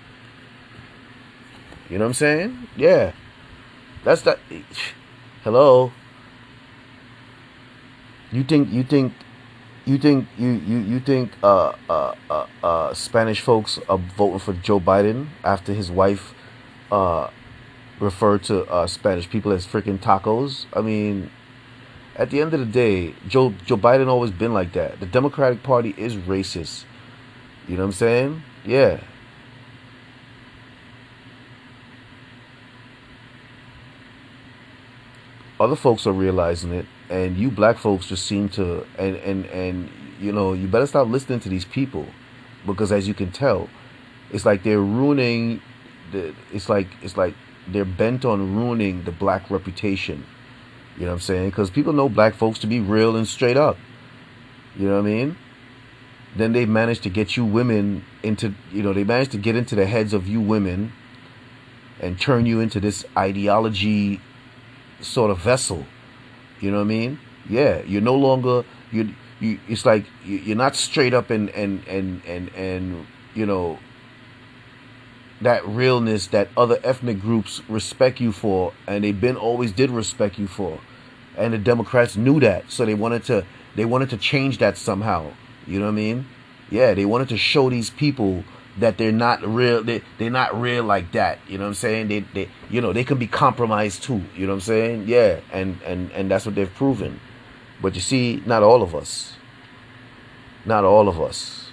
[1.90, 2.68] You know what I'm saying?
[2.78, 3.14] Yeah.
[4.04, 4.38] That's that.
[5.44, 5.92] Hello.
[8.32, 9.14] You think you think
[9.86, 14.54] you think you you you think uh, uh, uh, uh, Spanish folks are voting for
[14.54, 16.34] Joe Biden after his wife
[16.92, 17.30] uh,
[18.00, 20.66] referred to uh, Spanish people as freaking tacos?
[20.74, 21.30] I mean,
[22.16, 25.02] at the end of the day, Joe Joe Biden always been like that.
[25.02, 26.86] The Democratic Party is racist.
[27.68, 28.44] You know what I'm saying?
[28.66, 29.02] Yeah.
[35.60, 39.90] Other folks are realizing it and you black folks just seem to and and and
[40.20, 42.06] you know you better stop listening to these people
[42.66, 43.70] because as you can tell
[44.32, 45.62] it's like they're ruining
[46.12, 47.36] the it's like it's like
[47.68, 50.26] they're bent on ruining the black reputation.
[50.96, 51.50] You know what i'm saying?
[51.50, 53.78] Because people know black folks to be real and straight up.
[54.76, 55.38] You know what i mean?
[56.36, 59.76] Then they managed to get you women into you know they managed to get into
[59.76, 60.94] the heads of you women
[62.00, 64.22] and turn you into this ideology
[65.02, 65.86] sort of vessel
[66.62, 67.20] you know what I mean?
[67.50, 69.60] Yeah, you're no longer you you.
[69.68, 73.80] It's like you're not straight up and and and and and you know
[75.42, 80.38] that realness that other ethnic groups respect you for and they've been always did respect
[80.38, 80.80] you for
[81.36, 83.44] and the democrats knew that so they wanted to
[83.76, 85.32] they wanted to change that somehow
[85.66, 86.26] you know what i mean
[86.70, 88.44] yeah they wanted to show these people
[88.80, 91.40] that they're not real they, they're not real like that.
[91.48, 92.08] You know what i'm saying?
[92.08, 94.24] They, they you know they can be compromised too.
[94.36, 95.04] You know what i'm saying?
[95.08, 95.42] Yeah.
[95.52, 97.20] And and and that's what they've proven.
[97.82, 99.36] But you see not all of us.
[100.66, 101.72] Not all of us.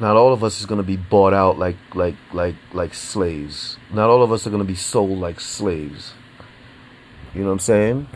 [0.00, 3.76] Not all of us is going to be bought out like like like like slaves.
[3.92, 6.14] Not all of us are going to be sold like slaves.
[7.34, 8.06] You know what I'm saying?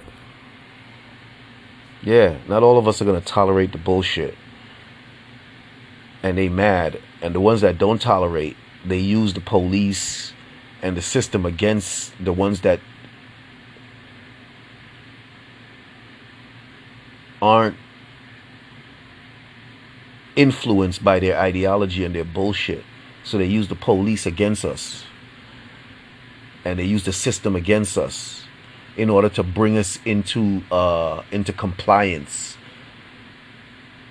[2.03, 4.35] Yeah, not all of us are going to tolerate the bullshit.
[6.25, 7.01] And they mad.
[7.23, 10.33] And the ones that don't tolerate, they use the police
[10.83, 12.81] and the system against the ones that
[17.41, 17.77] aren't
[20.35, 22.85] influenced by their ideology and their bullshit.
[23.23, 25.05] So they use the police against us.
[26.65, 28.45] And they use the system against us
[28.97, 32.57] in order to bring us into uh into compliance.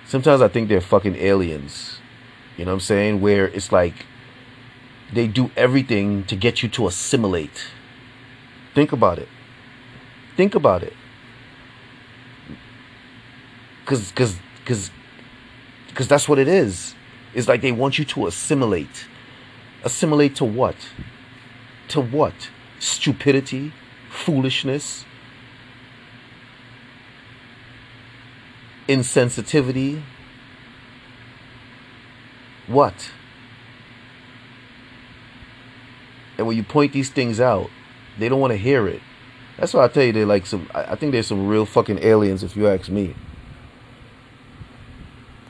[0.06, 2.00] Sometimes I think they're fucking aliens.
[2.56, 3.20] You know what I'm saying?
[3.20, 4.06] Where it's like
[5.12, 7.66] they do everything to get you to assimilate.
[8.74, 9.28] Think about it.
[10.36, 10.94] Think about it.
[13.86, 14.90] Cause cause cause
[15.88, 16.94] because that's what it is.
[17.34, 19.06] It's like they want you to assimilate.
[19.84, 20.76] Assimilate to what?
[21.88, 22.50] To what?
[22.78, 23.72] Stupidity?
[24.10, 25.04] Foolishness?
[28.88, 30.02] Insensitivity?
[32.66, 33.12] What?
[36.38, 37.70] And when you point these things out,
[38.18, 39.00] they don't want to hear it.
[39.58, 40.68] That's why I tell you they're like some.
[40.74, 43.14] I think there's some real fucking aliens, if you ask me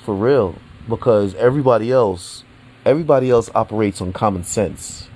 [0.04, 0.54] for real
[0.88, 2.44] because everybody else
[2.84, 5.08] everybody else operates on common sense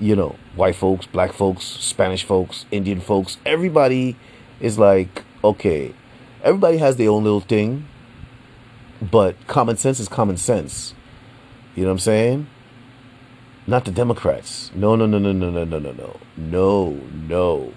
[0.00, 4.16] you know white folks black folks spanish folks indian folks everybody
[4.58, 5.94] is like okay
[6.42, 7.86] everybody has their own little thing
[9.00, 10.94] but common sense is common sense
[11.74, 12.46] you know what i'm saying
[13.66, 17.72] not the democrats no no no no no no no no no no no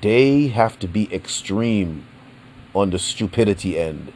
[0.00, 2.06] they have to be extreme
[2.74, 4.12] on the stupidity end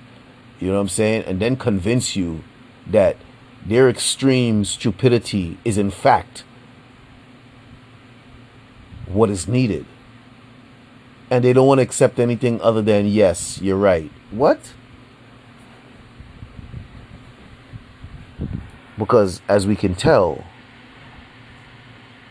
[0.65, 1.25] you know what I'm saying?
[1.25, 2.43] And then convince you
[2.87, 3.17] that
[3.67, 6.45] their extreme stupidity is in fact
[9.07, 9.85] what is needed.
[11.31, 14.11] And they don't want to accept anything other than, yes, you're right.
[14.31, 14.73] What?
[19.05, 20.45] Because as we can tell,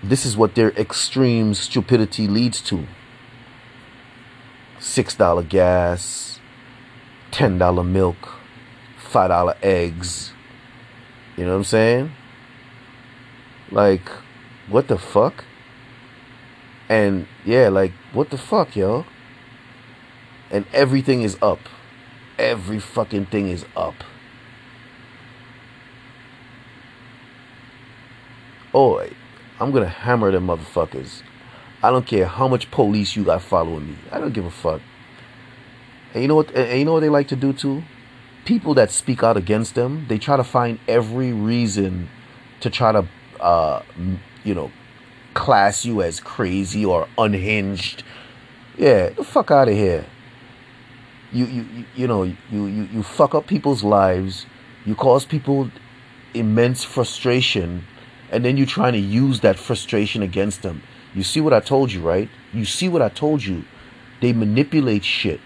[0.02, 2.88] this is what their extreme stupidity leads to.
[4.80, 6.40] $6 gas,
[7.32, 8.40] $10 milk,
[9.12, 10.34] $5 eggs.
[11.38, 12.12] You know what I'm saying?
[13.70, 14.10] Like,
[14.68, 15.46] what the fuck?
[16.90, 19.06] And yeah, like, what the fuck, yo?
[20.50, 21.60] And everything is up.
[22.40, 23.94] Every fucking thing is up.
[28.74, 29.06] Oh,
[29.60, 31.22] I'm gonna hammer them motherfuckers.
[31.84, 33.98] I don't care how much police you got following me.
[34.12, 34.82] I don't give a fuck.
[36.14, 36.52] And you know what?
[36.56, 37.84] And you know what they like to do too?
[38.46, 42.10] People that speak out against them, they try to find every reason
[42.60, 43.08] to try to,
[43.40, 43.82] uh,
[44.44, 44.72] you know,
[45.34, 48.04] class you as crazy or unhinged.
[48.78, 50.06] Yeah, the fuck out of here.
[51.32, 54.46] You you you know you you you fuck up people's lives.
[54.86, 55.70] You cause people
[56.34, 57.86] immense frustration,
[58.34, 60.82] and then you're trying to use that frustration against them.
[61.14, 62.28] You see what I told you, right?
[62.52, 63.64] You see what I told you.
[64.22, 65.40] They manipulate shit.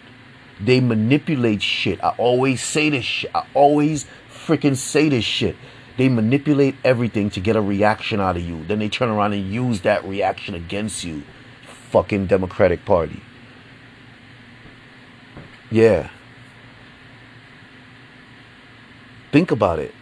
[0.62, 2.02] They manipulate shit.
[2.02, 3.30] I always say this shit.
[3.36, 5.58] I always freaking say this shit.
[5.98, 8.64] They manipulate everything to get a reaction out of you.
[8.64, 11.24] Then they turn around and use that reaction against you.
[11.92, 13.22] Fucking Democratic Party.
[15.70, 16.10] Yeah.
[19.34, 19.94] Think about it.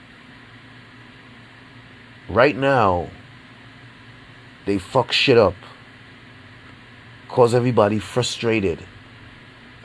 [2.30, 3.10] Right now,
[4.66, 5.56] they fuck shit up.
[7.28, 8.80] Cause everybody frustrated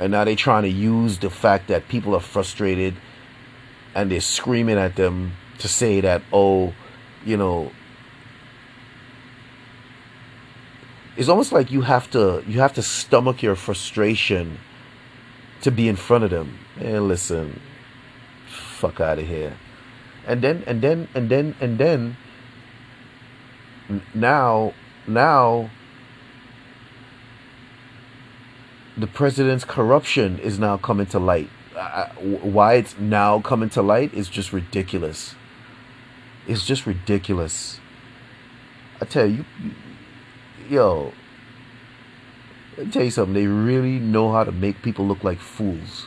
[0.01, 2.97] and now they're trying to use the fact that people are frustrated
[3.95, 6.73] and they're screaming at them to say that, oh,
[7.27, 7.71] you know,
[11.19, 14.59] it's almost like you have to you have to stomach your frustration
[15.61, 16.59] to be in front of them.
[16.81, 17.61] And listen,
[18.49, 19.55] fuck out of here.
[20.27, 22.17] And then and then and then and then
[24.15, 24.73] now
[25.07, 25.71] now
[28.97, 31.49] the president's corruption is now coming to light.
[32.21, 35.35] why it's now coming to light is just ridiculous.
[36.47, 37.81] It's just ridiculous.
[39.01, 39.75] I tell you, you
[40.69, 41.13] yo,
[42.79, 43.35] I tell you something.
[43.35, 46.07] They really know how to make people look like fools.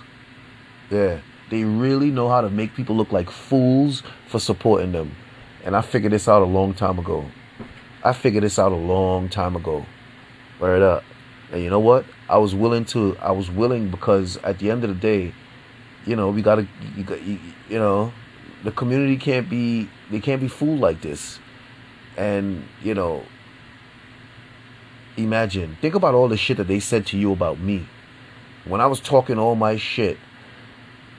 [0.91, 5.15] Yeah, they really know how to make people look like fools for supporting them.
[5.63, 7.25] And I figured this out a long time ago.
[8.03, 9.85] I figured this out a long time ago.
[10.59, 11.03] Right up.
[11.51, 12.05] And you know what?
[12.27, 13.17] I was willing to.
[13.17, 15.33] I was willing because at the end of the day,
[16.05, 16.67] you know, we gotta.
[16.95, 17.39] You, you,
[17.69, 18.11] you know,
[18.63, 19.89] the community can't be.
[20.11, 21.39] They can't be fooled like this.
[22.17, 23.23] And you know,
[25.15, 25.77] imagine.
[25.79, 27.87] Think about all the shit that they said to you about me.
[28.65, 30.17] When I was talking all my shit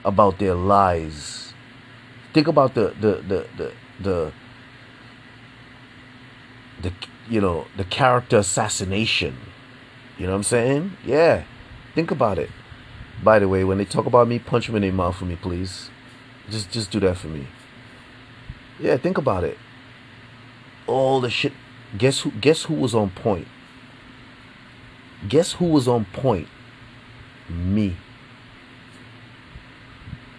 [0.05, 1.55] about their lies.
[2.33, 4.33] Think about the the the the the
[6.81, 6.93] the
[7.29, 9.37] you know the character assassination.
[10.19, 10.97] You know what i'm saying?
[11.05, 11.45] Yeah.
[11.95, 12.51] Think about it.
[13.23, 15.37] By the way when they talk about me punch them in their mouth for me
[15.37, 15.91] please.
[16.51, 17.47] Just just do that for me.
[18.81, 19.59] Yeah think about it.
[20.87, 21.53] All the shit.
[21.97, 23.49] Guess who guess who was on point?
[25.29, 26.49] Guess who was on point?
[27.49, 27.97] Me.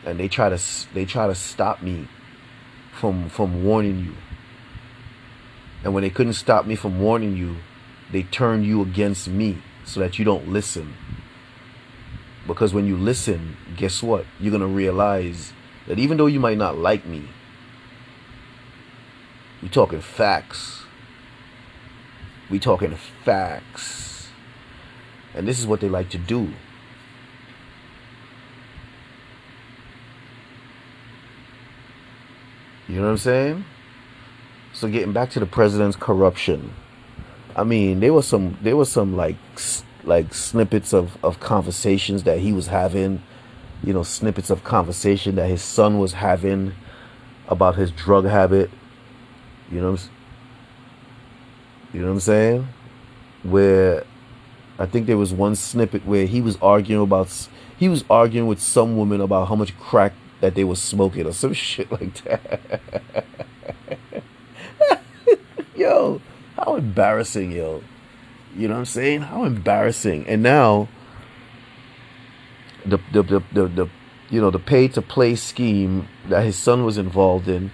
[0.05, 0.59] And they try to
[0.93, 2.07] they try to stop me
[2.91, 4.13] from from warning you
[5.85, 7.57] and when they couldn't stop me from warning you,
[8.11, 10.95] they turned you against me so that you don't listen.
[12.47, 14.25] Because when you listen, guess what?
[14.39, 15.53] You're going to realize
[15.87, 17.29] that even though you might not like me,
[19.61, 20.85] we talking facts.
[22.49, 24.29] We talking facts.
[25.35, 26.51] And this is what they like to do.
[32.87, 33.65] You know what I'm saying?
[34.75, 36.73] So getting back to the president's corruption,
[37.55, 39.37] I mean, there was some there was some like
[40.03, 43.23] like snippets of of conversations that he was having,
[43.81, 46.73] you know, snippets of conversation that his son was having
[47.47, 48.69] about his drug habit.
[49.71, 49.97] You know,
[51.93, 52.67] you know what I'm saying?
[53.43, 54.03] Where
[54.77, 57.47] I think there was one snippet where he was arguing about
[57.77, 60.11] he was arguing with some woman about how much crack
[60.41, 63.23] that they were smoking or some shit like that.
[65.75, 66.21] yo,
[66.57, 67.83] how embarrassing, yo.
[68.55, 69.21] You know what I'm saying?
[69.21, 70.27] How embarrassing.
[70.27, 70.87] And now
[72.85, 73.89] the the the the, the
[74.29, 77.71] you know the pay to play scheme that his son was involved in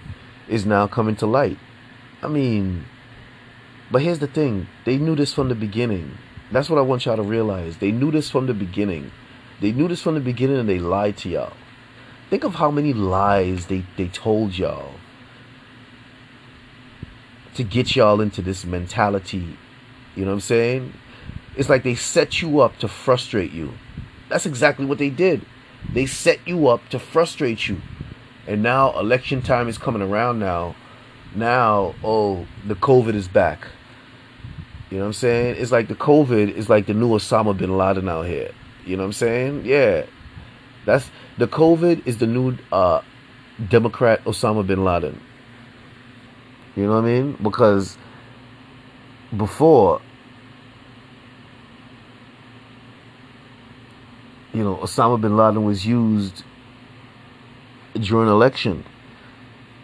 [0.48, 1.58] is now coming to light.
[2.22, 2.84] I mean,
[3.90, 6.18] but here's the thing: they knew this from the beginning.
[6.50, 7.78] That's what I want y'all to realize.
[7.78, 9.10] They knew this from the beginning.
[9.60, 11.52] They knew this from the beginning, and they lied to y'all.
[12.28, 14.94] Think of how many lies they they told y'all
[17.54, 19.56] to get y'all into this mentality.
[20.14, 20.92] You know what I'm saying?
[21.56, 23.72] It's like they set you up to frustrate you.
[24.28, 25.44] That's exactly what they did.
[25.92, 27.80] They set you up to frustrate you.
[28.46, 30.74] And now election time is coming around now.
[31.34, 33.66] Now, oh, the COVID is back.
[34.90, 35.56] You know what I'm saying?
[35.58, 38.52] It's like the COVID is like the new Osama bin Laden out here.
[38.84, 39.64] You know what I'm saying?
[39.64, 40.04] Yeah.
[40.84, 43.00] That's the COVID is the new uh,
[43.68, 45.18] Democrat Osama bin Laden.
[46.76, 47.38] You know what I mean?
[47.42, 47.98] Because
[49.36, 50.00] before,
[54.52, 56.44] you know, Osama bin Laden was used
[57.94, 58.84] during election.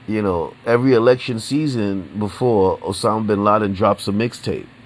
[0.06, 4.66] You know, every election season before Osama bin Laden drops a mixtape.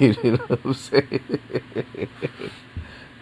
[0.00, 1.38] You know what I'm saying?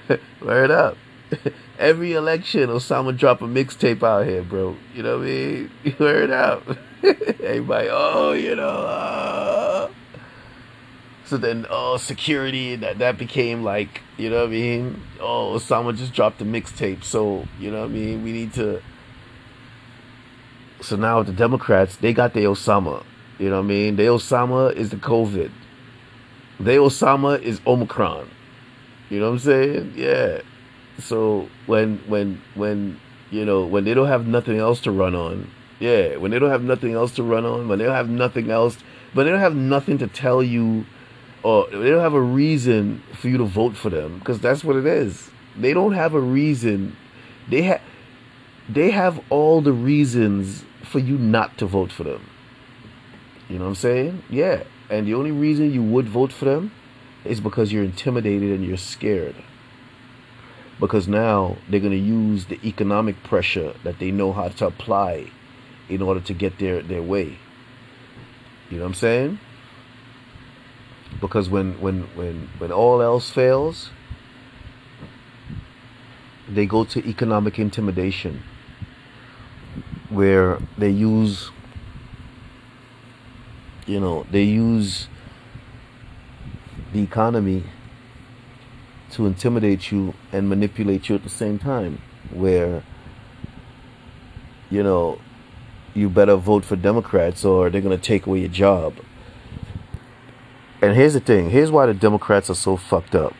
[0.41, 0.97] Word up.
[1.79, 4.77] Every election, Osama drop a mixtape out here, bro.
[4.95, 5.71] You know what I mean?
[5.99, 6.63] Word up.
[7.43, 8.69] Everybody, oh, you know.
[8.69, 9.91] Uh.
[11.25, 15.03] So then, oh, security, that, that became like, you know what I mean?
[15.19, 17.03] Oh, Osama just dropped a mixtape.
[17.03, 18.23] So, you know what I mean?
[18.23, 18.83] We need to.
[20.81, 23.03] So now the Democrats, they got the Osama.
[23.39, 23.97] You know what I mean?
[23.97, 25.51] The Osama is the COVID.
[26.61, 28.29] The Osama is Omicron.
[29.11, 29.95] You know what I'm saying?
[29.97, 30.43] Yeah.
[30.99, 33.01] So when when when
[33.31, 35.51] you know when they don't have nothing else to run on,
[35.83, 38.53] yeah, when they don't have nothing else to run on, when they don't have nothing
[38.53, 38.79] else,
[39.15, 40.87] but they don't have nothing to tell you,
[41.43, 44.77] or they don't have a reason for you to vote for them, because that's what
[44.77, 45.29] it is.
[45.57, 46.97] They don't have a reason.
[47.49, 47.81] They have
[48.69, 52.31] they have all the reasons for you not to vote for them.
[53.49, 54.23] You know what I'm saying?
[54.31, 54.63] Yeah.
[54.89, 56.71] And the only reason you would vote for them
[57.25, 59.35] is because you're intimidated and you're scared
[60.79, 65.31] because now they're going to use the economic pressure that they know how to apply
[65.93, 67.39] in order to get their, their way.
[68.71, 69.39] You know what I'm saying?
[71.21, 73.91] Because when when when when all else fails,
[76.49, 78.43] they go to economic intimidation
[80.09, 81.51] where they use
[83.87, 85.09] you know they use
[86.93, 87.65] the economy
[89.11, 92.83] to intimidate you and manipulate you at the same time where
[94.71, 95.19] you know
[95.95, 98.95] you better vote for democrats or they're going to take away your job.
[100.81, 103.35] And here's the thing here's why the democrats are so fucked up.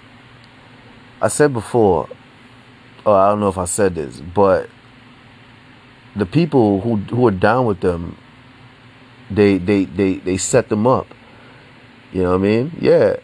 [1.21, 2.09] I said before
[3.05, 4.69] oh i don't know if i said this but
[6.15, 8.17] the people who who are down with them
[9.31, 11.07] they they they they set them up.
[12.13, 12.77] You know what i mean?
[12.81, 13.17] Yeah.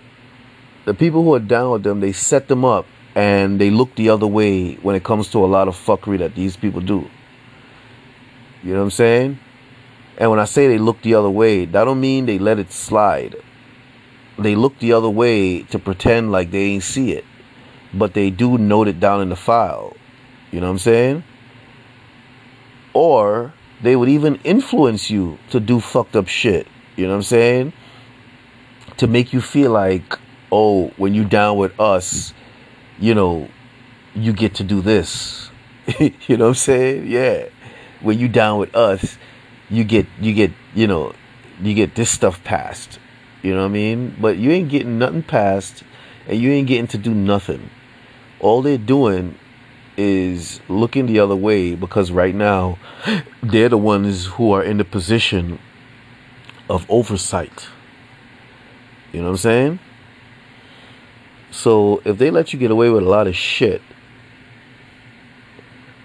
[0.86, 4.08] The people who are down with them they set them up and they look the
[4.08, 7.10] other way when it comes to a lot of fuckery that these people do
[8.62, 9.38] you know what i'm saying
[10.18, 12.72] and when i say they look the other way that don't mean they let it
[12.72, 13.36] slide
[14.38, 17.24] they look the other way to pretend like they ain't see it
[17.94, 19.96] but they do note it down in the file
[20.50, 21.22] you know what i'm saying
[22.92, 26.66] or they would even influence you to do fucked up shit.
[26.96, 27.72] You know what I'm saying?
[28.96, 30.18] To make you feel like,
[30.50, 32.34] oh, when you down with us,
[32.98, 33.48] you know,
[34.14, 35.50] you get to do this.
[36.00, 37.06] you know what I'm saying?
[37.06, 37.46] Yeah.
[38.00, 39.18] When you down with us,
[39.70, 41.14] you get you get, you know,
[41.60, 42.98] you get this stuff passed.
[43.42, 44.16] You know what I mean?
[44.20, 45.84] But you ain't getting nothing passed
[46.26, 47.70] and you ain't getting to do nothing.
[48.40, 49.36] All they're doing
[49.96, 52.78] is looking the other way because right now
[53.42, 55.58] they're the ones who are in the position
[56.68, 57.68] of oversight.
[59.12, 59.78] You know what I'm saying?
[61.50, 63.82] So if they let you get away with a lot of shit,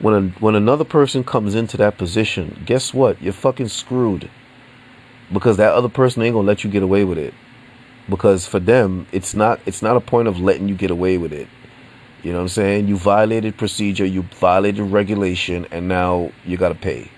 [0.04, 3.22] when a, when another person comes into that position, guess what?
[3.22, 4.30] You're fucking screwed.
[5.32, 7.34] Because that other person ain't gonna let you get away with it.
[8.10, 11.32] Because for them, it's not it's not a point of letting you get away with
[11.32, 11.48] it.
[12.22, 12.90] You know what I'm saying?
[12.90, 17.10] You violated procedure, you violated regulation, and now you got to pay.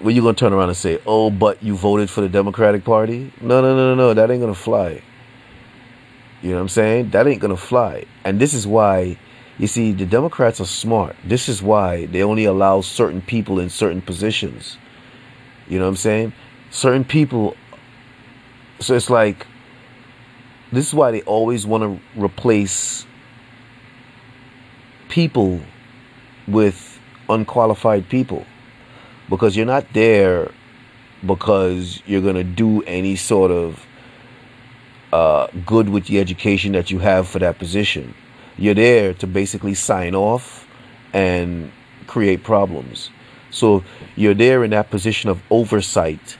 [0.00, 3.32] When you gonna turn around and say, "Oh, but you voted for the Democratic Party"?
[3.40, 4.12] No, no, no, no, no.
[4.12, 5.02] That ain't gonna fly.
[6.42, 7.10] You know what I'm saying?
[7.10, 8.06] That ain't gonna fly.
[8.24, 9.18] And this is why,
[9.58, 11.16] you see, the Democrats are smart.
[11.24, 14.78] This is why they only allow certain people in certain positions.
[15.68, 16.32] You know what I'm saying?
[16.70, 17.56] Certain people.
[18.78, 19.46] So it's like,
[20.70, 23.04] this is why they always want to replace
[25.08, 25.60] people
[26.46, 28.46] with unqualified people
[29.28, 30.50] because you're not there
[31.26, 33.84] because you're going to do any sort of
[35.12, 38.14] uh, good with the education that you have for that position.
[38.58, 40.66] You're there to basically sign off
[41.12, 41.72] and
[42.06, 43.10] create problems.
[43.50, 43.84] So
[44.16, 46.36] you're there in that position of oversight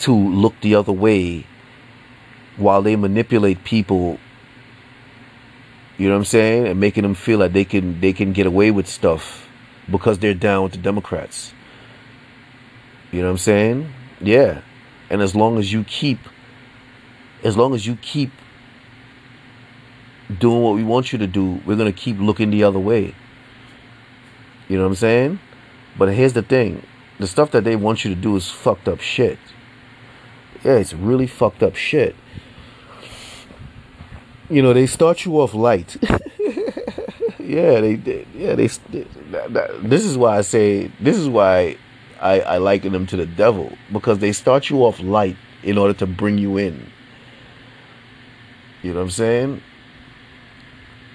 [0.00, 1.46] to look the other way
[2.56, 4.18] while they manipulate people
[5.98, 6.66] you know what I'm saying?
[6.66, 9.48] And making them feel like they can they can get away with stuff
[9.90, 11.54] because they're down with the Democrats.
[13.12, 13.92] You know what I'm saying?
[14.20, 14.60] Yeah.
[15.08, 16.18] And as long as you keep
[17.42, 18.30] as long as you keep
[20.38, 23.14] doing what we want you to do, we're going to keep looking the other way.
[24.68, 25.38] You know what I'm saying?
[25.98, 26.84] But here's the thing.
[27.18, 29.38] The stuff that they want you to do is fucked up shit.
[30.64, 32.16] Yeah, it's really fucked up shit
[34.48, 35.96] you know they start you off light
[37.38, 41.28] yeah they, they, yeah they, they that, that, this is why i say this is
[41.28, 41.76] why
[42.20, 45.94] I, I liken them to the devil because they start you off light in order
[45.94, 46.90] to bring you in
[48.82, 49.62] you know what i'm saying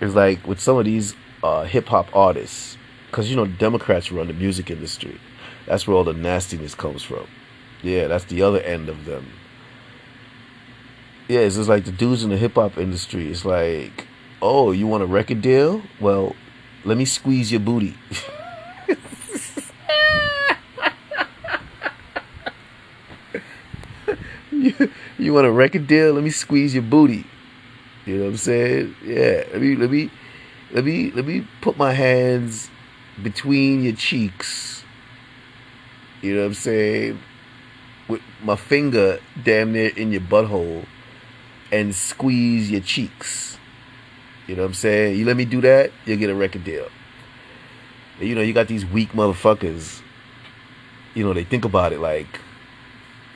[0.02, 2.78] it's like with some of these uh, hip-hop artists
[3.08, 5.20] because you know democrats run the music industry
[5.66, 7.26] that's where all the nastiness comes from
[7.82, 9.26] yeah that's the other end of them
[11.32, 13.30] yeah, it's just like the dudes in the hip hop industry.
[13.32, 14.06] It's like,
[14.42, 15.82] oh, you want a record deal?
[16.02, 16.36] Well,
[16.84, 17.96] let me squeeze your booty.
[24.52, 26.12] you, you want a record deal?
[26.16, 27.26] Let me squeeze your booty.
[28.06, 28.96] You know what I'm saying?
[29.04, 29.44] Yeah.
[29.52, 30.10] Let me let me
[30.72, 32.70] let me let me put my hands
[33.22, 34.84] between your cheeks.
[36.22, 37.20] You know what I'm saying?
[38.08, 40.86] With my finger damn near in your butthole
[41.72, 43.58] and squeeze your cheeks.
[44.48, 45.18] You know what I'm saying?
[45.18, 46.88] You let me do that, you'll get a record deal.
[48.20, 50.02] You know, you got these weak motherfuckers.
[51.14, 52.40] You know, they think about it like,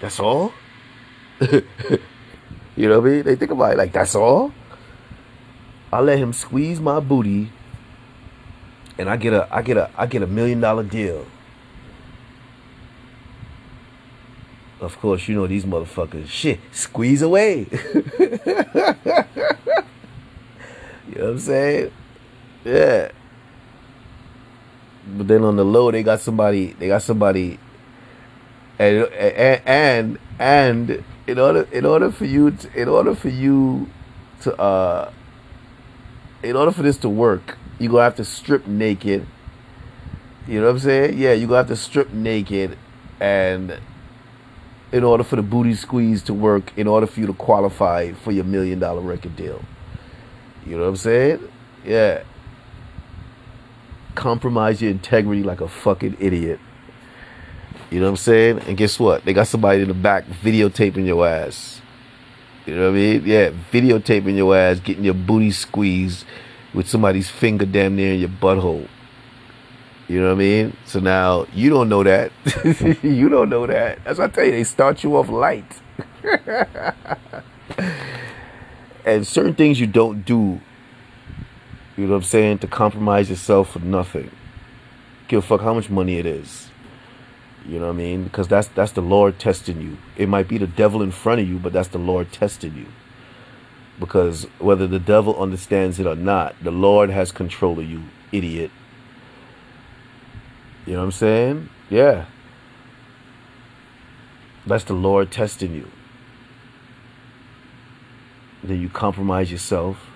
[0.01, 0.53] that's all?
[2.75, 3.23] you know what I mean?
[3.23, 4.53] They think about it like, that's all?
[5.91, 7.51] I let him squeeze my booty
[8.97, 11.25] and I get a I get a I get a million dollar deal.
[14.79, 16.27] Of course, you know these motherfuckers.
[16.27, 17.67] Shit, squeeze away.
[18.19, 18.29] you
[21.15, 21.91] know what I'm saying?
[22.63, 23.11] Yeah.
[25.07, 27.59] but then on the low they got somebody they got somebody
[28.79, 33.89] and and and, and in order in order for you to, in order for you
[34.41, 35.11] to uh
[36.43, 39.27] in order for this to work you're gonna have to strip naked.
[40.47, 41.17] You know what i'm saying?
[41.17, 42.77] Yeah you're gonna have to strip naked
[43.19, 43.79] and
[44.91, 48.31] in order for the booty squeeze to work in order for you to qualify for
[48.31, 49.61] your million dollar record deal.
[50.65, 51.49] You know what i'm saying?
[51.83, 52.23] Yeah.
[54.13, 56.59] Compromise your integrity like a fucking idiot
[57.91, 58.59] you know what I'm saying?
[58.67, 59.25] And guess what?
[59.25, 61.81] They got somebody in the back videotaping your ass.
[62.65, 63.23] You know what I mean?
[63.25, 66.25] Yeah, videotaping your ass, getting your booty squeezed
[66.73, 68.87] with somebody's finger damn near in your butthole.
[70.07, 70.77] You know what I mean?
[70.85, 72.31] So now you don't know that.
[73.03, 73.99] you don't know that.
[74.05, 75.65] As I tell you, they start you off light.
[79.05, 80.59] and certain things you don't do,
[81.97, 84.29] you know what I'm saying, to compromise yourself for nothing.
[85.27, 86.69] Give a fuck how much money it is.
[87.67, 88.23] You know what I mean?
[88.23, 89.97] Because that's that's the Lord testing you.
[90.17, 92.85] It might be the devil in front of you, but that's the Lord testing you.
[93.99, 98.71] Because whether the devil understands it or not, the Lord has control of you, idiot.
[100.85, 101.69] You know what I'm saying?
[101.89, 102.25] Yeah.
[104.67, 105.89] That's the Lord testing you.
[108.63, 110.09] Then you compromise yourself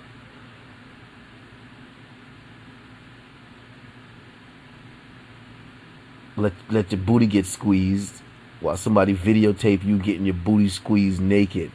[6.39, 8.21] let let your booty get squeezed
[8.61, 11.71] while somebody videotape you getting your booty squeezed naked.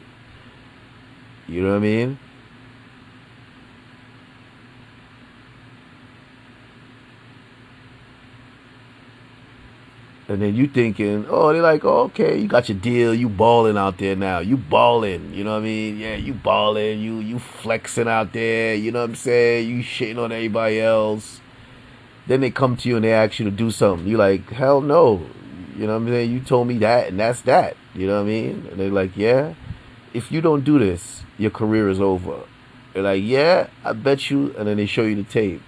[1.47, 2.19] You know what I mean?
[10.27, 13.77] And then you thinking, oh, they're like, oh, okay, you got your deal, you balling
[13.77, 14.39] out there now.
[14.39, 15.97] You balling, you know what I mean?
[15.99, 19.69] Yeah, you balling, you you flexing out there, you know what I'm saying?
[19.69, 21.41] You shitting on everybody else.
[22.27, 24.07] Then they come to you and they ask you to do something.
[24.07, 25.25] You like, hell no.
[25.75, 26.31] You know what I'm saying?
[26.31, 27.75] You told me that and that's that.
[27.93, 28.67] You know what I mean?
[28.71, 29.53] And they're like, yeah.
[30.13, 32.43] If you don't do this, your career is over.
[32.93, 34.55] They're like, yeah, I bet you.
[34.57, 35.61] And then they show you the tape.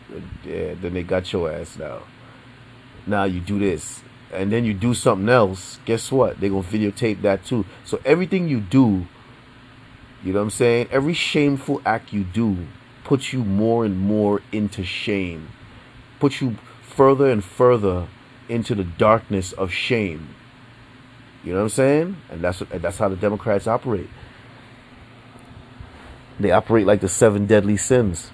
[0.45, 2.03] Yeah, then they got your ass now.
[3.05, 4.01] Now you do this.
[4.31, 5.79] And then you do something else.
[5.85, 6.39] Guess what?
[6.39, 7.65] They're going to videotape that too.
[7.83, 9.05] So everything you do,
[10.23, 10.87] you know what I'm saying?
[10.91, 12.67] Every shameful act you do
[13.03, 15.49] puts you more and more into shame
[16.19, 18.07] puts you further and further
[18.49, 20.33] into the darkness of shame.
[21.43, 22.17] You know what I'm saying?
[22.29, 24.09] And that's and that's how the Democrats operate.
[26.39, 28.31] They operate like the seven deadly sins.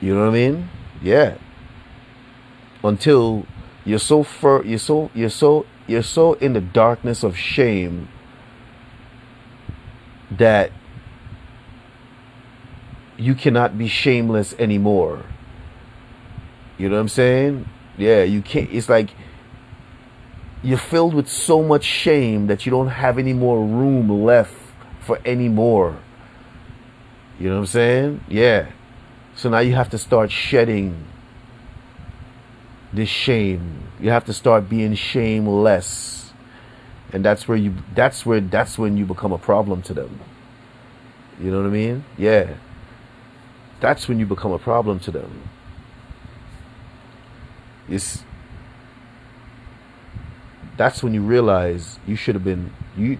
[0.00, 0.70] You know what I mean?
[1.02, 1.38] Yeah.
[2.82, 3.46] Until
[3.84, 8.08] you're so fur you're so you're so you're so in the darkness of shame
[10.30, 10.70] that
[13.18, 15.24] you cannot be shameless anymore.
[16.78, 17.68] You know what I'm saying?
[17.98, 18.72] Yeah, you can't.
[18.72, 19.10] It's like
[20.62, 24.54] you're filled with so much shame that you don't have any more room left
[25.00, 25.98] for any more.
[27.40, 28.24] You know what I'm saying?
[28.28, 28.70] Yeah.
[29.34, 31.04] So now you have to start shedding
[32.92, 33.82] this shame.
[34.00, 36.32] You have to start being shameless.
[37.12, 40.20] And that's where you that's where that's when you become a problem to them.
[41.40, 42.04] You know what I mean?
[42.16, 42.54] Yeah
[43.80, 45.48] that's when you become a problem to them.
[47.88, 48.22] It's
[50.76, 53.18] that's when you realize you should have been you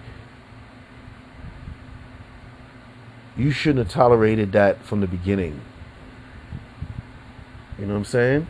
[3.36, 5.60] you shouldn't have tolerated that from the beginning.
[7.78, 8.46] You know what I'm saying?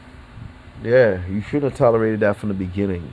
[0.82, 3.12] Yeah, you shouldn't have tolerated that from the beginning.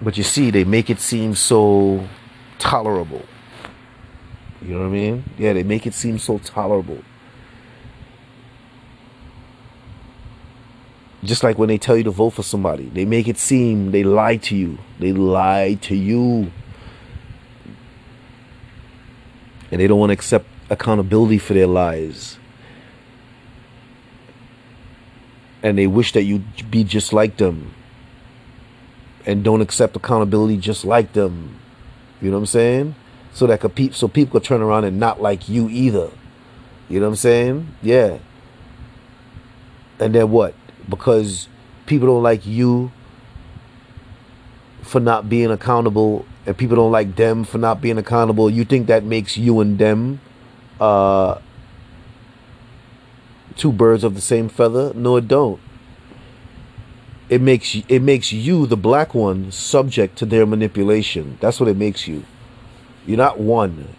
[0.00, 2.06] But you see, they make it seem so
[2.58, 3.22] tolerable.
[4.62, 5.24] You know what I mean?
[5.38, 6.98] Yeah, they make it seem so tolerable.
[11.24, 14.04] Just like when they tell you to vote for somebody, they make it seem they
[14.04, 14.78] lie to you.
[14.98, 16.52] They lie to you.
[19.70, 22.38] And they don't want to accept accountability for their lies.
[25.62, 27.74] And they wish that you'd be just like them.
[29.24, 31.58] And don't accept accountability just like them.
[32.20, 32.94] You know what I'm saying?
[33.36, 36.10] So that could pe- so people could turn around and not like you either.
[36.88, 37.68] You know what I'm saying?
[37.82, 38.16] Yeah.
[40.00, 40.54] And then what?
[40.88, 41.46] Because
[41.84, 42.92] people don't like you
[44.80, 48.86] for not being accountable and people don't like them for not being accountable, you think
[48.86, 50.18] that makes you and them
[50.80, 51.38] uh
[53.54, 54.94] two birds of the same feather?
[54.94, 55.60] No, it don't.
[57.28, 61.36] It makes it makes you the black one subject to their manipulation.
[61.42, 62.24] That's what it makes you.
[63.06, 63.94] You're not one.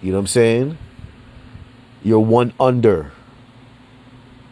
[0.00, 0.78] You know what I'm saying?
[2.04, 3.10] You're one under.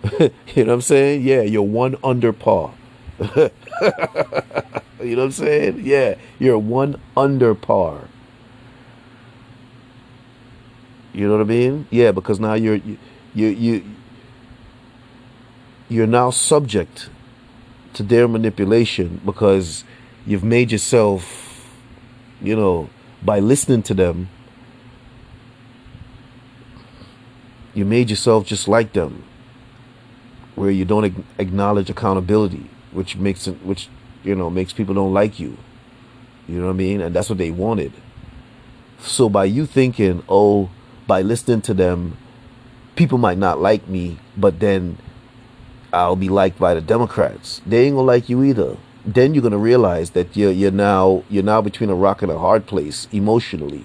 [0.21, 1.23] you know what I'm saying?
[1.23, 2.75] Yeah, you're one under par.
[3.21, 3.51] you know
[5.01, 5.81] what I'm saying?
[5.85, 8.09] Yeah, you're one under par.
[11.13, 11.87] You know what I mean?
[11.91, 12.99] Yeah, because now you're you
[13.35, 13.85] you, you
[15.89, 17.09] you're now subject
[17.95, 19.85] to their manipulation because
[20.27, 21.67] you've made yourself,
[22.43, 22.91] you know,
[23.23, 24.29] by listening to them,
[27.75, 29.25] you made yourself just like them,
[30.55, 33.89] where you don't acknowledge accountability, which makes it, which
[34.25, 35.57] you know makes people don't like you.
[36.49, 37.01] You know what I mean?
[37.01, 37.93] And that's what they wanted.
[39.01, 40.71] So by you thinking, oh,
[41.07, 42.17] by listening to them,
[42.95, 44.99] people might not like me, but then
[45.93, 47.61] I'll be liked by the Democrats.
[47.67, 48.77] They ain't gonna like you either.
[49.07, 52.39] Then you're gonna realize that you're you're now you're now between a rock and a
[52.39, 53.85] hard place emotionally.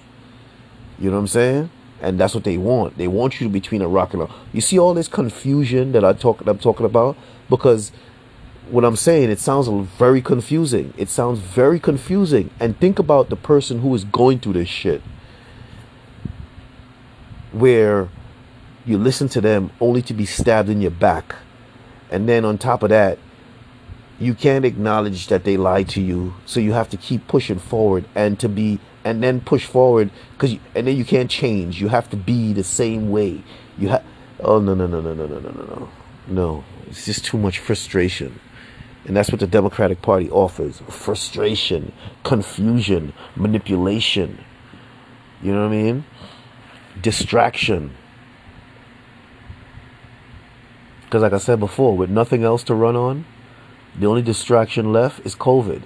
[0.98, 1.70] You know what I'm saying?
[2.00, 2.98] And that's what they want.
[2.98, 4.28] They want you to between a rock and a.
[4.52, 7.16] You see all this confusion that I talk I'm talking about
[7.48, 7.92] because
[8.70, 10.92] what I'm saying it sounds very confusing.
[10.96, 12.50] It sounds very confusing.
[12.58, 15.02] And think about the person who is going through this shit
[17.52, 18.08] where
[18.84, 21.36] you listen to them only to be stabbed in your back.
[22.10, 23.18] And then on top of that,
[24.22, 26.34] you can't acknowledge that they lied to you.
[26.46, 30.56] So you have to keep pushing forward and to be and then push forward cuz
[30.74, 31.80] and then you can't change.
[31.80, 33.42] You have to be the same way.
[33.78, 34.04] You have
[34.40, 35.88] Oh no no no no no no no no no.
[36.28, 36.64] No.
[36.88, 38.38] It's just too much frustration.
[39.04, 40.80] And that's what the Democratic Party offers.
[40.88, 41.92] Frustration,
[42.22, 44.44] confusion, manipulation.
[45.42, 46.04] You know what I mean?
[47.00, 47.92] distraction.
[51.04, 53.24] Because, like I said before, with nothing else to run on,
[53.98, 55.82] the only distraction left is COVID,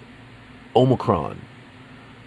[0.75, 1.41] Omicron.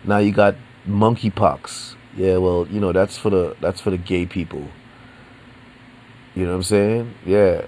[0.04, 0.56] Now you got
[0.88, 1.96] monkeypox.
[2.16, 4.68] Yeah, well, you know that's for the that's for the gay people.
[6.36, 7.14] You know what I'm saying?
[7.26, 7.66] Yeah,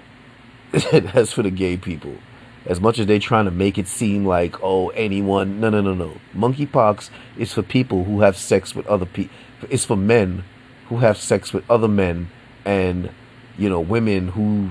[0.72, 2.16] that's for the gay people.
[2.64, 5.94] As much as they're trying to make it seem like, oh, anyone, no, no, no,
[5.94, 6.18] no.
[6.32, 9.34] Monkeypox is for people who have sex with other people.
[9.68, 10.44] It's for men
[10.88, 12.30] who have sex with other men
[12.64, 13.10] and
[13.58, 14.70] you know women who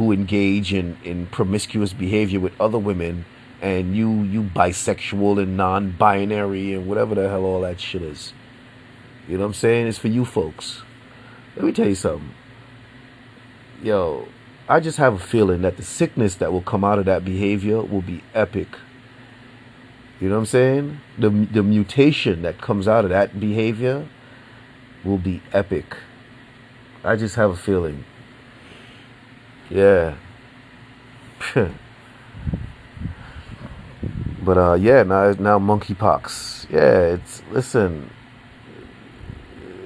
[0.00, 3.26] who engage in in promiscuous behavior with other women
[3.60, 8.32] and you you bisexual and non-binary and whatever the hell all that shit is.
[9.28, 9.88] You know what i'm saying?
[9.88, 10.80] It's for you folks.
[11.54, 12.34] Let me tell you something.
[13.82, 14.26] Yo
[14.70, 17.82] i just have a feeling that the sickness that will come out of that behavior
[17.82, 18.68] will be epic.
[20.18, 21.00] You know what i'm saying?
[21.18, 24.08] The the mutation that comes out of that behavior
[25.04, 25.98] will be epic.
[27.04, 28.06] I just have a feeling.
[29.70, 30.16] Yeah.
[34.44, 36.70] but uh yeah, now now monkeypox.
[36.70, 38.10] Yeah, it's listen.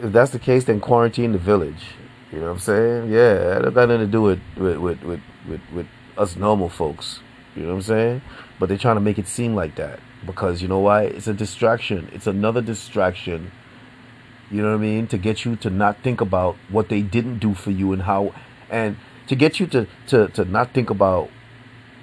[0.02, 1.94] If that's the case, then quarantine the village.
[2.32, 3.12] You know what I'm saying?
[3.12, 5.86] Yeah, that got nothing to do with with, with, with, with, with
[6.18, 7.20] us normal folks.
[7.54, 8.22] You know what I'm saying?
[8.58, 10.00] But they're trying to make it seem like that.
[10.26, 11.04] Because you know why?
[11.04, 12.08] It's a distraction.
[12.12, 13.52] It's another distraction
[14.50, 15.06] you know what I mean?
[15.08, 18.34] To get you to not think about what they didn't do for you and how,
[18.70, 21.30] and to get you to, to, to not think about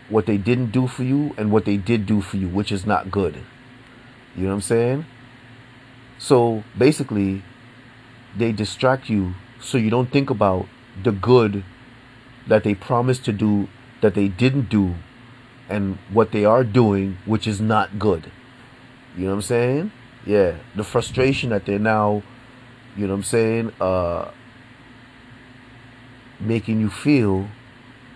[0.10, 2.86] what they didn't do for you and what they did do for you, which is
[2.86, 3.44] not good.
[4.36, 5.06] You know what I'm saying?
[6.18, 7.44] So basically,
[8.36, 10.68] they distract you so you don't think about
[11.02, 11.64] the good
[12.48, 13.70] that they promised to do
[14.02, 14.96] that they didn't do
[15.70, 18.32] and what they are doing, which is not good.
[19.16, 19.92] You know what I'm saying?
[20.26, 20.58] Yeah.
[20.76, 22.24] The frustration that they're now
[22.96, 24.32] you know what I'm saying, uh,
[26.42, 27.48] making you feel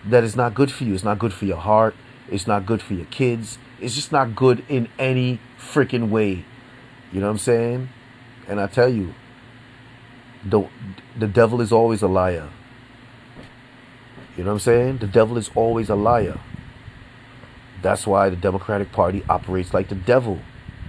[0.06, 0.94] that it's not good for you.
[0.94, 1.96] It's not good for your heart.
[2.30, 3.58] It's not good for your kids.
[3.80, 6.46] It's just not good in any freaking way.
[7.12, 7.90] You know what I'm saying?
[8.48, 9.14] And I tell you,
[10.44, 10.68] the,
[11.18, 12.50] the devil is always a liar.
[14.38, 14.98] You know what I'm saying?
[14.98, 16.40] The devil is always a liar.
[17.82, 20.40] That's why the Democratic Party operates like the devil.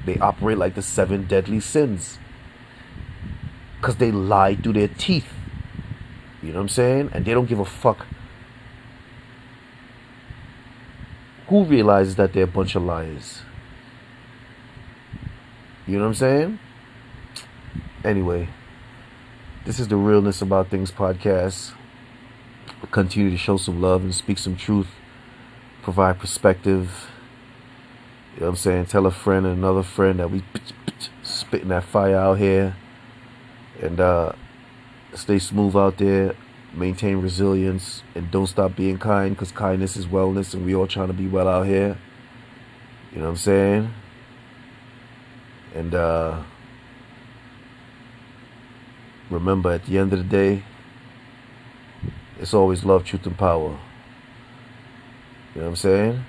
[0.04, 2.18] They operate like the seven deadly sins
[3.80, 5.35] because they lie through their teeth.
[6.46, 7.10] You know what I'm saying?
[7.12, 8.06] And they don't give a fuck.
[11.48, 13.42] Who realizes that they're a bunch of liars?
[15.88, 16.58] You know what I'm saying?
[18.04, 18.48] Anyway,
[19.64, 21.72] this is the Realness About Things podcast.
[22.92, 24.88] continue to show some love and speak some truth,
[25.82, 27.10] provide perspective.
[28.34, 28.86] You know what I'm saying?
[28.86, 30.44] Tell a friend and another friend that we
[31.24, 32.76] spitting that fire out here
[33.82, 34.32] and uh,
[35.16, 36.34] stay smooth out there.
[36.74, 41.08] Maintain resilience and don't stop being kind because kindness is wellness, and we all trying
[41.08, 41.96] to be well out here.
[43.12, 43.94] You know what I'm saying?
[45.74, 46.42] And uh,
[49.30, 50.64] remember, at the end of the day,
[52.38, 53.78] it's always love, truth, and power.
[55.54, 56.24] You know what I'm saying?